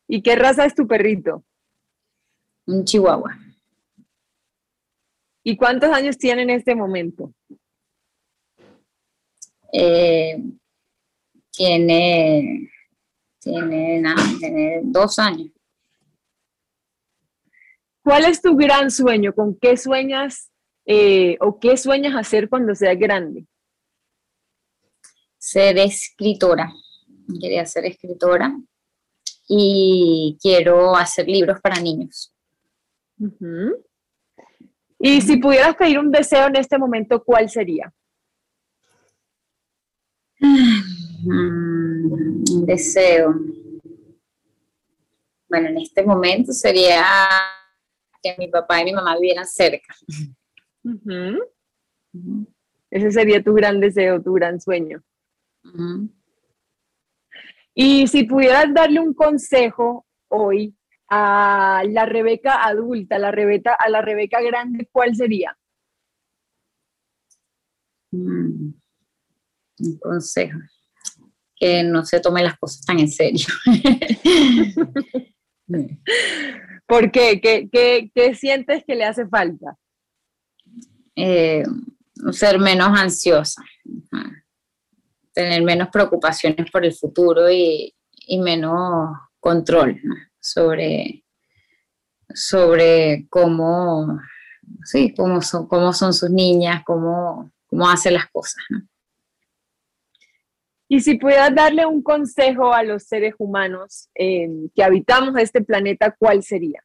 ¿Y 0.08 0.22
qué 0.22 0.36
raza 0.36 0.66
es 0.66 0.74
tu 0.74 0.88
perrito? 0.88 1.44
Un 2.66 2.86
chihuahua. 2.86 3.38
¿Y 5.44 5.56
cuántos 5.56 5.90
años 5.92 6.18
tiene 6.18 6.44
en 6.44 6.50
este 6.50 6.76
momento? 6.76 7.34
Eh, 9.72 10.42
tiene, 11.52 12.70
tiene, 13.40 14.04
tiene 14.40 14.82
dos 14.84 15.20
años. 15.20 15.52
¿Cuál 18.04 18.26
es 18.26 18.42
tu 18.42 18.56
gran 18.56 18.90
sueño? 18.90 19.34
¿Con 19.34 19.58
qué 19.60 19.76
sueñas 19.76 20.50
eh, 20.86 21.38
o 21.42 21.60
qué 21.60 21.76
sueñas 21.76 22.16
hacer 22.16 22.48
cuando 22.48 22.74
seas 22.74 22.98
grande? 22.98 23.46
Ser 25.50 25.78
escritora. 25.78 26.74
Quería 27.40 27.66
ser 27.66 27.86
escritora 27.86 28.54
y 29.48 30.38
quiero 30.42 30.94
hacer 30.94 31.26
libros 31.26 31.62
para 31.62 31.80
niños. 31.80 32.36
Y 35.00 35.22
si 35.22 35.38
pudieras 35.38 35.78
pedir 35.78 36.00
un 36.00 36.12
deseo 36.12 36.48
en 36.48 36.58
este 36.58 36.78
momento, 36.78 37.24
¿cuál 37.24 37.50
sería? 37.50 37.94
Un 41.24 42.66
deseo. 42.66 43.34
Bueno, 45.48 45.70
en 45.70 45.78
este 45.78 46.04
momento 46.04 46.52
sería 46.52 47.06
que 48.22 48.36
mi 48.38 48.50
papá 48.50 48.82
y 48.82 48.86
mi 48.86 48.92
mamá 48.92 49.16
vivieran 49.16 49.48
cerca. 49.48 49.96
Ese 52.92 53.12
sería 53.12 53.42
tu 53.42 53.54
gran 53.54 53.80
deseo, 53.80 54.22
tu 54.22 54.34
gran 54.34 54.60
sueño. 54.60 55.02
Y 57.74 58.08
si 58.08 58.24
pudieras 58.24 58.74
darle 58.74 59.00
un 59.00 59.14
consejo 59.14 60.06
hoy 60.30 60.76
a 61.10 61.84
la 61.88 62.06
Rebeca 62.06 62.66
adulta, 62.66 63.20
la 63.20 63.32
Rebeca, 63.32 63.74
a 63.74 63.90
la 63.90 64.02
Rebeca 64.02 64.42
grande, 64.42 64.90
¿cuál 64.92 65.16
sería? 65.16 65.58
Mm, 68.12 68.74
un 69.80 70.00
consejo. 70.00 70.60
Que 71.56 71.84
no 71.84 72.06
se 72.06 72.20
tome 72.20 72.44
las 72.44 72.58
cosas 72.58 72.86
tan 72.86 73.00
en 73.00 73.10
serio. 73.10 73.48
¿Por 76.88 77.12
qué? 77.12 77.42
¿Qué, 77.42 78.36
sientes 78.36 78.84
que 78.86 78.96
le 78.96 79.06
hace 79.06 79.28
falta? 79.28 79.78
Eh, 81.16 81.64
ser 82.32 82.60
menos 82.60 82.90
ansiosa, 82.90 83.64
tener 85.38 85.62
menos 85.62 85.90
preocupaciones 85.90 86.72
por 86.72 86.84
el 86.84 86.94
futuro 86.94 87.48
y, 87.48 87.94
menos 88.40 89.16
control 89.40 90.02
sobre, 90.40 91.24
sobre 92.34 93.28
cómo, 93.30 94.20
sí, 94.84 95.14
cómo, 95.16 95.40
son, 95.44 95.68
cómo 95.68 95.94
son 95.94 96.12
sus 96.12 96.32
niñas, 96.32 96.82
cómo, 96.84 97.52
cómo 97.68 97.88
hace 97.88 98.10
las 98.10 98.26
cosas. 98.32 98.64
Y 100.90 101.02
si 101.02 101.20
pudieras 101.20 101.54
darle 101.54 101.86
un 101.86 102.02
consejo 102.02 102.74
a 102.74 102.82
los 102.82 103.04
seres 103.04 103.36
humanos 103.38 104.10
eh, 104.16 104.50
que 104.74 104.84
habitamos 104.84 105.38
este 105.38 105.62
planeta, 105.62 106.16
¿cuál 106.18 106.42
sería? 106.42 106.84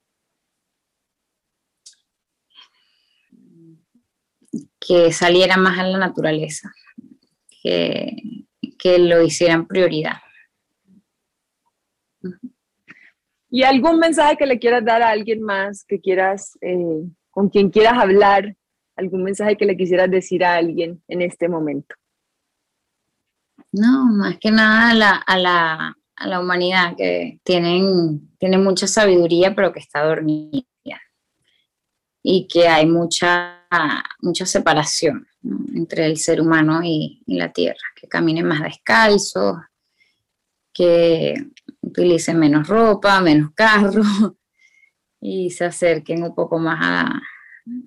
Que 4.78 5.10
saliera 5.10 5.56
más 5.56 5.78
a 5.78 5.84
la 5.84 5.98
naturaleza, 5.98 6.70
que, 7.62 8.41
que 8.82 8.98
lo 8.98 9.22
hicieran 9.22 9.68
prioridad. 9.68 10.16
¿Y 13.48 13.62
algún 13.62 14.00
mensaje 14.00 14.36
que 14.36 14.46
le 14.46 14.58
quieras 14.58 14.84
dar 14.84 15.02
a 15.02 15.10
alguien 15.10 15.40
más 15.40 15.84
que 15.84 16.00
quieras, 16.00 16.58
eh, 16.60 17.04
con 17.30 17.48
quien 17.48 17.70
quieras 17.70 17.94
hablar? 17.96 18.56
¿Algún 18.96 19.22
mensaje 19.22 19.56
que 19.56 19.66
le 19.66 19.76
quisieras 19.76 20.10
decir 20.10 20.44
a 20.44 20.56
alguien 20.56 21.00
en 21.06 21.22
este 21.22 21.48
momento? 21.48 21.94
No, 23.70 24.06
más 24.06 24.38
que 24.38 24.50
nada 24.50 24.90
a 24.90 25.38
la, 25.38 25.96
a 26.16 26.26
la, 26.26 26.40
humanidad, 26.40 26.96
que 26.96 27.38
tienen, 27.44 28.36
tienen 28.36 28.64
mucha 28.64 28.88
sabiduría, 28.88 29.54
pero 29.54 29.72
que 29.72 29.78
está 29.78 30.02
dormida. 30.02 30.64
Y 32.24 32.48
que 32.48 32.66
hay 32.66 32.86
mucha, 32.86 33.64
mucha 34.20 34.44
separación 34.44 35.26
entre 35.74 36.06
el 36.06 36.16
ser 36.16 36.40
humano 36.40 36.80
y, 36.82 37.22
la 37.26 37.52
tierra, 37.52 37.80
que 37.94 38.08
caminen 38.08 38.46
más 38.46 38.62
descalzos, 38.62 39.56
que 40.72 41.34
utilicen 41.80 42.38
menos 42.38 42.68
ropa, 42.68 43.20
menos 43.20 43.50
carro 43.54 44.02
y 45.20 45.50
se 45.50 45.64
acerquen 45.64 46.22
un 46.22 46.34
poco 46.34 46.58
más 46.58 46.78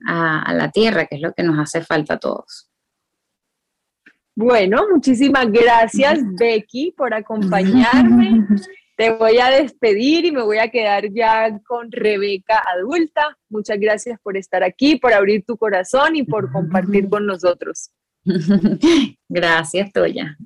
a, 0.05 0.43
a 0.43 0.53
la 0.53 0.71
tierra, 0.71 1.05
que 1.05 1.15
es 1.15 1.21
lo 1.21 1.33
que 1.33 1.43
nos 1.43 1.59
hace 1.59 1.81
falta 1.81 2.15
a 2.15 2.19
todos. 2.19 2.69
Bueno, 4.35 4.85
muchísimas 4.91 5.49
gracias 5.49 6.19
Becky 6.37 6.91
por 6.91 7.13
acompañarme. 7.13 8.45
Te 8.95 9.11
voy 9.11 9.39
a 9.39 9.49
despedir 9.49 10.25
y 10.25 10.31
me 10.31 10.41
voy 10.41 10.57
a 10.57 10.69
quedar 10.69 11.11
ya 11.11 11.59
con 11.67 11.91
Rebeca 11.91 12.63
adulta. 12.77 13.37
Muchas 13.49 13.77
gracias 13.77 14.19
por 14.21 14.37
estar 14.37 14.63
aquí, 14.63 14.95
por 14.95 15.11
abrir 15.11 15.43
tu 15.45 15.57
corazón 15.57 16.15
y 16.15 16.23
por 16.23 16.51
compartir 16.51 17.09
con 17.09 17.25
nosotros. 17.25 17.91
Gracias, 19.29 19.91
Toya. 19.91 20.37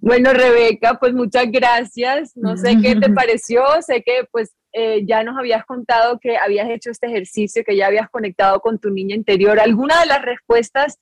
Bueno, 0.00 0.32
Rebeca, 0.32 0.98
pues 0.98 1.12
muchas 1.12 1.50
gracias. 1.50 2.36
No 2.36 2.56
sé 2.56 2.76
qué 2.82 2.96
te 2.96 3.10
pareció. 3.14 3.62
Sé 3.80 4.02
que 4.02 4.26
pues 4.30 4.54
eh, 4.72 5.04
ya 5.06 5.22
nos 5.22 5.38
habías 5.38 5.64
contado 5.64 6.18
que 6.18 6.36
habías 6.36 6.68
hecho 6.68 6.90
este 6.90 7.06
ejercicio, 7.06 7.62
que 7.64 7.76
ya 7.76 7.86
habías 7.86 8.10
conectado 8.10 8.60
con 8.60 8.78
tu 8.78 8.90
niña 8.90 9.14
interior. 9.14 9.60
¿Alguna 9.60 10.00
de 10.00 10.06
las 10.06 10.22
respuestas 10.22 10.98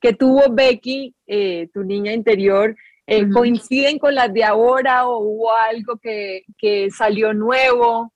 que 0.00 0.12
tuvo 0.12 0.52
Becky, 0.52 1.14
eh, 1.26 1.68
tu 1.72 1.82
niña 1.84 2.12
interior, 2.12 2.76
eh, 3.06 3.28
coinciden 3.30 3.98
con 3.98 4.14
las 4.14 4.32
de 4.32 4.44
ahora 4.44 5.06
o 5.06 5.18
hubo 5.18 5.52
algo 5.52 5.98
que, 5.98 6.44
salió 6.96 7.34
nuevo? 7.34 8.12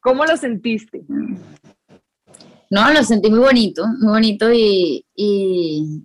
¿Cómo 0.00 0.24
lo 0.24 0.36
sentiste? 0.36 1.02
No, 2.70 2.90
lo 2.92 3.02
sentí 3.04 3.30
muy 3.30 3.40
bonito, 3.40 3.86
muy 4.00 4.12
bonito 4.12 4.52
y, 4.52 5.04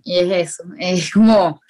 es 0.04 0.50
eso, 0.50 0.64
es 0.78 1.10
como 1.10 1.60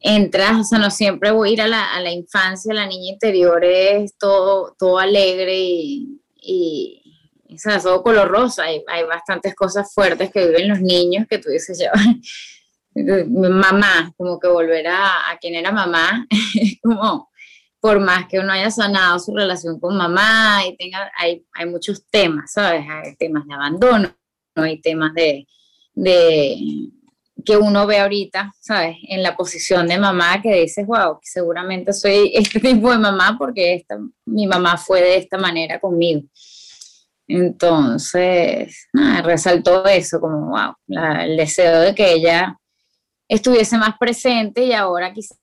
entras, 0.00 0.60
o 0.60 0.64
sea, 0.64 0.78
no 0.78 0.90
siempre 0.90 1.30
voy 1.30 1.50
a 1.50 1.52
ir 1.52 1.62
a 1.62 1.68
la, 1.68 2.12
infancia, 2.12 2.72
la 2.72 2.86
niña 2.86 3.12
interior 3.12 3.62
es 3.64 4.16
todo, 4.16 4.74
todo 4.78 4.98
alegre 4.98 5.58
y, 5.58 6.20
y 6.40 7.00
o 7.54 7.58
sea, 7.58 7.80
todo 7.80 8.02
color 8.02 8.28
rosa, 8.28 8.64
hay, 8.64 8.82
hay, 8.86 9.04
bastantes 9.04 9.54
cosas 9.54 9.92
fuertes 9.92 10.30
que 10.30 10.46
viven 10.46 10.68
los 10.68 10.80
niños 10.80 11.26
que 11.28 11.38
tú 11.38 11.50
dices, 11.50 11.78
ya, 11.78 11.92
mamá, 13.28 14.12
como 14.16 14.38
que 14.38 14.48
volver 14.48 14.86
a, 14.88 15.36
quien 15.40 15.54
era 15.54 15.72
mamá, 15.72 16.26
como 16.82 17.30
por 17.80 17.98
más 18.00 18.26
que 18.26 18.38
uno 18.38 18.52
haya 18.52 18.70
sanado 18.70 19.18
su 19.18 19.34
relación 19.34 19.80
con 19.80 19.96
mamá 19.96 20.62
y 20.66 20.76
tenga, 20.76 21.10
hay, 21.16 21.44
hay 21.52 21.66
muchos 21.66 22.04
temas, 22.10 22.52
¿sabes? 22.52 22.84
Hay 22.88 23.16
temas 23.16 23.46
de 23.46 23.54
abandono, 23.54 24.14
¿no? 24.54 24.62
hay 24.62 24.80
temas 24.80 25.14
de, 25.14 25.46
de 25.94 26.56
que 27.44 27.56
uno 27.56 27.86
ve 27.86 27.98
ahorita, 27.98 28.52
¿sabes? 28.60 28.96
En 29.08 29.22
la 29.22 29.36
posición 29.36 29.88
de 29.88 29.98
mamá 29.98 30.40
que 30.42 30.62
dices, 30.62 30.86
wow, 30.86 31.18
seguramente 31.22 31.92
soy 31.92 32.32
este 32.34 32.60
tipo 32.60 32.90
de 32.90 32.98
mamá 32.98 33.36
porque 33.38 33.74
esta, 33.74 33.98
mi 34.26 34.46
mamá 34.46 34.76
fue 34.76 35.00
de 35.00 35.16
esta 35.16 35.38
manera 35.38 35.80
conmigo. 35.80 36.22
Entonces, 37.26 38.88
resaltó 39.22 39.86
eso, 39.86 40.20
como, 40.20 40.50
wow, 40.50 40.74
el 41.20 41.36
deseo 41.36 41.80
de 41.80 41.94
que 41.94 42.14
ella 42.14 42.59
estuviese 43.30 43.78
más 43.78 43.96
presente 43.96 44.64
y 44.64 44.72
ahora 44.72 45.12
quizás 45.12 45.38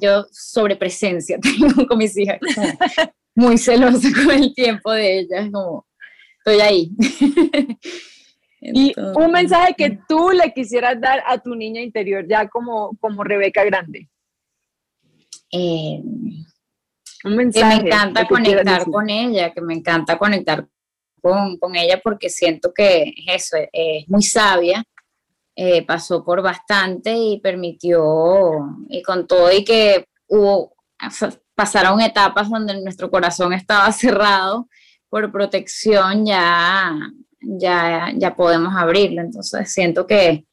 yo 0.00 0.26
sobre 0.32 0.76
presencia 0.76 1.38
tengo 1.42 1.86
con 1.86 1.98
mis 1.98 2.16
hijas, 2.16 2.38
muy 3.34 3.58
celosa 3.58 4.08
con 4.12 4.30
el 4.30 4.54
tiempo 4.54 4.92
de 4.92 5.20
ellas, 5.20 5.48
como 5.52 5.86
estoy 6.38 6.60
ahí. 6.60 6.90
y 8.60 8.94
un 9.14 9.30
mensaje 9.30 9.74
que 9.76 9.98
tú 10.08 10.30
le 10.30 10.52
quisieras 10.52 11.00
dar 11.00 11.22
a 11.26 11.38
tu 11.38 11.54
niña 11.54 11.82
interior, 11.82 12.26
ya 12.26 12.48
como, 12.48 12.96
como 12.98 13.22
Rebeca 13.22 13.62
Grande. 13.62 14.08
Eh, 15.52 16.00
un 17.24 17.36
mensaje. 17.36 17.78
Que 17.78 17.82
me 17.82 17.88
encanta 17.88 18.26
conectar 18.26 18.84
con 18.84 19.08
ella, 19.10 19.52
que 19.52 19.60
me 19.60 19.74
encanta 19.74 20.18
conectar 20.18 20.66
con, 21.20 21.58
con 21.58 21.76
ella 21.76 22.00
porque 22.02 22.30
siento 22.30 22.72
que 22.74 23.14
es 23.26 23.46
eso, 23.52 23.56
es 23.72 24.08
muy 24.08 24.22
sabia 24.22 24.84
eh, 25.60 25.84
pasó 25.84 26.24
por 26.24 26.40
bastante 26.40 27.16
y 27.16 27.40
permitió, 27.40 28.76
y 28.88 29.02
con 29.02 29.26
todo 29.26 29.50
y 29.50 29.64
que 29.64 30.06
hubo, 30.28 30.72
pasaron 31.56 32.00
etapas 32.00 32.48
donde 32.48 32.80
nuestro 32.80 33.10
corazón 33.10 33.52
estaba 33.52 33.90
cerrado 33.92 34.68
por 35.08 35.32
protección, 35.32 36.24
ya, 36.24 36.96
ya, 37.40 38.12
ya 38.14 38.36
podemos 38.36 38.72
abrirlo. 38.76 39.20
Entonces 39.20 39.72
siento 39.72 40.06
que 40.06 40.44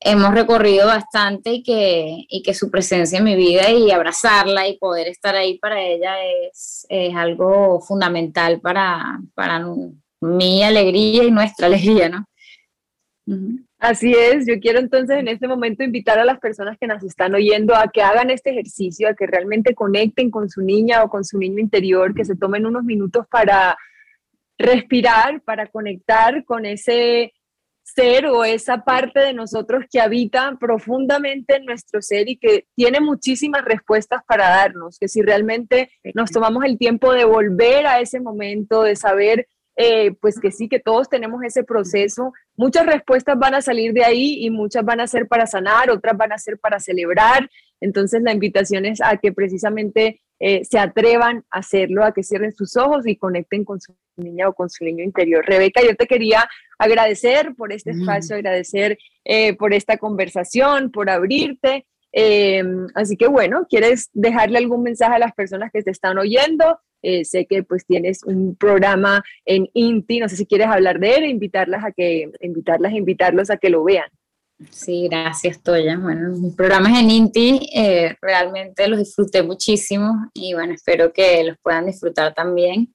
hemos 0.00 0.32
recorrido 0.32 0.86
bastante 0.86 1.52
y 1.52 1.62
que, 1.62 2.24
y 2.30 2.42
que 2.42 2.54
su 2.54 2.70
presencia 2.70 3.18
en 3.18 3.24
mi 3.24 3.36
vida 3.36 3.70
y 3.70 3.90
abrazarla 3.90 4.68
y 4.68 4.78
poder 4.78 5.08
estar 5.08 5.36
ahí 5.36 5.58
para 5.58 5.82
ella 5.82 6.14
es, 6.24 6.86
es 6.88 7.14
algo 7.14 7.82
fundamental 7.82 8.58
para, 8.62 9.20
para 9.34 9.66
mi 10.22 10.62
alegría 10.62 11.24
y 11.24 11.30
nuestra 11.30 11.66
alegría, 11.66 12.08
¿no? 12.08 12.24
Así 13.78 14.12
es, 14.12 14.44
yo 14.44 14.58
quiero 14.58 14.80
entonces 14.80 15.18
en 15.18 15.28
este 15.28 15.46
momento 15.46 15.84
invitar 15.84 16.18
a 16.18 16.24
las 16.24 16.40
personas 16.40 16.76
que 16.80 16.88
nos 16.88 17.04
están 17.04 17.32
oyendo 17.34 17.76
a 17.76 17.88
que 17.92 18.02
hagan 18.02 18.28
este 18.28 18.50
ejercicio, 18.50 19.08
a 19.08 19.14
que 19.14 19.26
realmente 19.26 19.72
conecten 19.74 20.32
con 20.32 20.50
su 20.50 20.62
niña 20.62 21.04
o 21.04 21.08
con 21.08 21.24
su 21.24 21.38
niño 21.38 21.60
interior, 21.60 22.12
que 22.12 22.24
se 22.24 22.34
tomen 22.34 22.66
unos 22.66 22.82
minutos 22.82 23.26
para 23.30 23.76
respirar, 24.58 25.42
para 25.42 25.68
conectar 25.68 26.44
con 26.44 26.66
ese 26.66 27.32
ser 27.84 28.26
o 28.26 28.44
esa 28.44 28.84
parte 28.84 29.20
de 29.20 29.32
nosotros 29.32 29.84
que 29.90 30.00
habita 30.00 30.56
profundamente 30.58 31.56
en 31.56 31.64
nuestro 31.64 32.02
ser 32.02 32.28
y 32.28 32.36
que 32.36 32.66
tiene 32.74 33.00
muchísimas 33.00 33.64
respuestas 33.64 34.22
para 34.26 34.48
darnos, 34.48 34.98
que 34.98 35.06
si 35.06 35.22
realmente 35.22 35.90
nos 36.14 36.32
tomamos 36.32 36.64
el 36.64 36.78
tiempo 36.78 37.12
de 37.12 37.24
volver 37.24 37.86
a 37.86 38.00
ese 38.00 38.18
momento, 38.18 38.82
de 38.82 38.96
saber 38.96 39.46
eh, 39.80 40.10
pues 40.20 40.40
que 40.40 40.50
sí, 40.50 40.68
que 40.68 40.80
todos 40.80 41.08
tenemos 41.08 41.40
ese 41.44 41.62
proceso. 41.62 42.32
Muchas 42.56 42.84
respuestas 42.84 43.38
van 43.38 43.54
a 43.54 43.62
salir 43.62 43.92
de 43.92 44.04
ahí 44.04 44.44
y 44.44 44.50
muchas 44.50 44.84
van 44.84 44.98
a 44.98 45.06
ser 45.06 45.28
para 45.28 45.46
sanar, 45.46 45.88
otras 45.88 46.16
van 46.16 46.32
a 46.32 46.38
ser 46.38 46.58
para 46.58 46.80
celebrar. 46.80 47.48
Entonces 47.80 48.20
la 48.22 48.32
invitación 48.32 48.86
es 48.86 49.00
a 49.00 49.18
que 49.18 49.32
precisamente 49.32 50.20
eh, 50.40 50.64
se 50.64 50.80
atrevan 50.80 51.44
a 51.52 51.60
hacerlo, 51.60 52.04
a 52.04 52.10
que 52.10 52.24
cierren 52.24 52.50
sus 52.50 52.76
ojos 52.76 53.06
y 53.06 53.14
conecten 53.14 53.64
con 53.64 53.80
su 53.80 53.94
niña 54.16 54.48
o 54.48 54.52
con 54.52 54.68
su 54.68 54.82
niño 54.82 55.04
interior. 55.04 55.46
Rebeca, 55.46 55.80
yo 55.80 55.94
te 55.94 56.08
quería 56.08 56.48
agradecer 56.76 57.54
por 57.54 57.72
este 57.72 57.92
espacio, 57.92 58.34
agradecer 58.34 58.98
eh, 59.24 59.54
por 59.54 59.74
esta 59.74 59.96
conversación, 59.96 60.90
por 60.90 61.08
abrirte. 61.08 61.86
así 62.96 63.16
que 63.16 63.28
bueno, 63.28 63.64
¿quieres 63.70 64.10
dejarle 64.12 64.58
algún 64.58 64.82
mensaje 64.82 65.14
a 65.14 65.20
las 65.20 65.34
personas 65.34 65.70
que 65.70 65.84
te 65.84 65.92
están 65.92 66.18
oyendo? 66.18 66.80
Eh, 67.02 67.24
sé 67.24 67.46
que 67.46 67.62
pues 67.62 67.86
tienes 67.86 68.22
un 68.24 68.56
programa 68.56 69.22
en 69.44 69.68
INTI, 69.72 70.20
no 70.20 70.28
sé 70.28 70.36
si 70.36 70.46
quieres 70.46 70.68
hablar 70.68 70.98
de 70.98 71.14
él, 71.14 71.24
invitarlas 71.26 71.84
a 71.84 71.92
que, 71.92 72.30
invitarlas, 72.40 72.92
invitarlos 72.92 73.50
a 73.50 73.56
que 73.56 73.70
lo 73.70 73.84
vean. 73.84 74.08
Sí, 74.70 75.06
gracias, 75.08 75.62
Toya. 75.62 75.96
Bueno, 75.96 76.30
mis 76.30 76.54
programas 76.56 76.98
en 76.98 77.10
INTI 77.10 77.70
eh, 77.74 78.16
realmente 78.20 78.88
los 78.88 78.98
disfruté 78.98 79.42
muchísimo 79.42 80.30
y 80.34 80.54
bueno, 80.54 80.74
espero 80.74 81.12
que 81.12 81.44
los 81.44 81.56
puedan 81.62 81.86
disfrutar 81.86 82.34
también, 82.34 82.92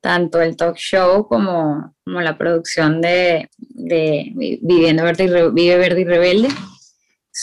tanto 0.00 0.40
el 0.40 0.56
talk 0.56 0.76
show 0.76 1.26
como, 1.26 1.96
como 2.04 2.20
la 2.20 2.38
producción 2.38 3.00
de, 3.00 3.48
de 3.58 4.58
Viviendo 4.62 5.02
Verde 5.02 5.50
Vive 5.50 5.76
Verde 5.76 6.00
y 6.00 6.04
Rebelde 6.04 6.48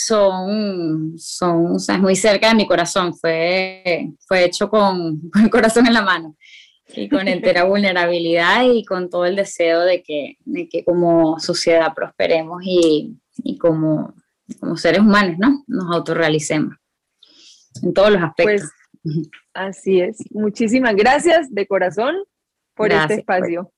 son, 0.06 1.18
son 1.18 1.76
o 1.76 1.80
sea, 1.80 1.98
muy 1.98 2.16
cerca 2.16 2.50
de 2.50 2.56
mi 2.56 2.68
corazón. 2.68 3.14
Fue, 3.16 4.12
fue 4.28 4.46
hecho 4.46 4.70
con, 4.70 5.22
el 5.44 5.50
corazón 5.50 5.88
en 5.88 5.94
la 5.94 6.02
mano 6.02 6.36
y 6.94 7.10
con 7.10 7.28
entera 7.28 7.64
vulnerabilidad 7.66 8.64
y 8.64 8.86
con 8.86 9.10
todo 9.10 9.26
el 9.26 9.36
deseo 9.36 9.82
de 9.82 10.04
que, 10.04 10.38
de 10.46 10.70
que 10.70 10.84
como 10.84 11.40
sociedad 11.40 11.94
prosperemos 11.96 12.62
y, 12.64 13.18
y 13.44 13.58
como, 13.58 14.14
como 14.60 14.78
seres 14.78 15.02
humanos, 15.02 15.38
¿no? 15.40 15.64
Nos 15.68 15.94
autorrealicemos 15.96 16.76
en 17.82 17.94
todos 17.94 18.12
los 18.12 18.22
aspectos. 18.22 18.70
Pues, 19.04 19.30
así 19.54 20.02
es. 20.02 20.18
Muchísimas 20.32 20.96
gracias 20.96 21.54
de 21.54 21.68
corazón 21.68 22.16
por 22.76 22.92
este 22.92 23.16
espacio. 23.16 23.72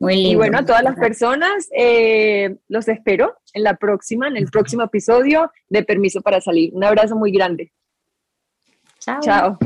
Y 0.00 0.36
bueno, 0.36 0.58
a 0.58 0.64
todas 0.64 0.82
las 0.82 0.96
personas, 0.96 1.68
eh, 1.76 2.56
los 2.68 2.86
espero 2.86 3.36
en 3.52 3.64
la 3.64 3.74
próxima, 3.76 4.28
en 4.28 4.36
el 4.36 4.46
próximo 4.46 4.84
episodio 4.84 5.50
de 5.68 5.82
Permiso 5.82 6.20
para 6.20 6.40
Salir. 6.40 6.72
Un 6.72 6.84
abrazo 6.84 7.16
muy 7.16 7.32
grande. 7.32 7.72
Chao. 9.00 9.20
Chao. 9.20 9.58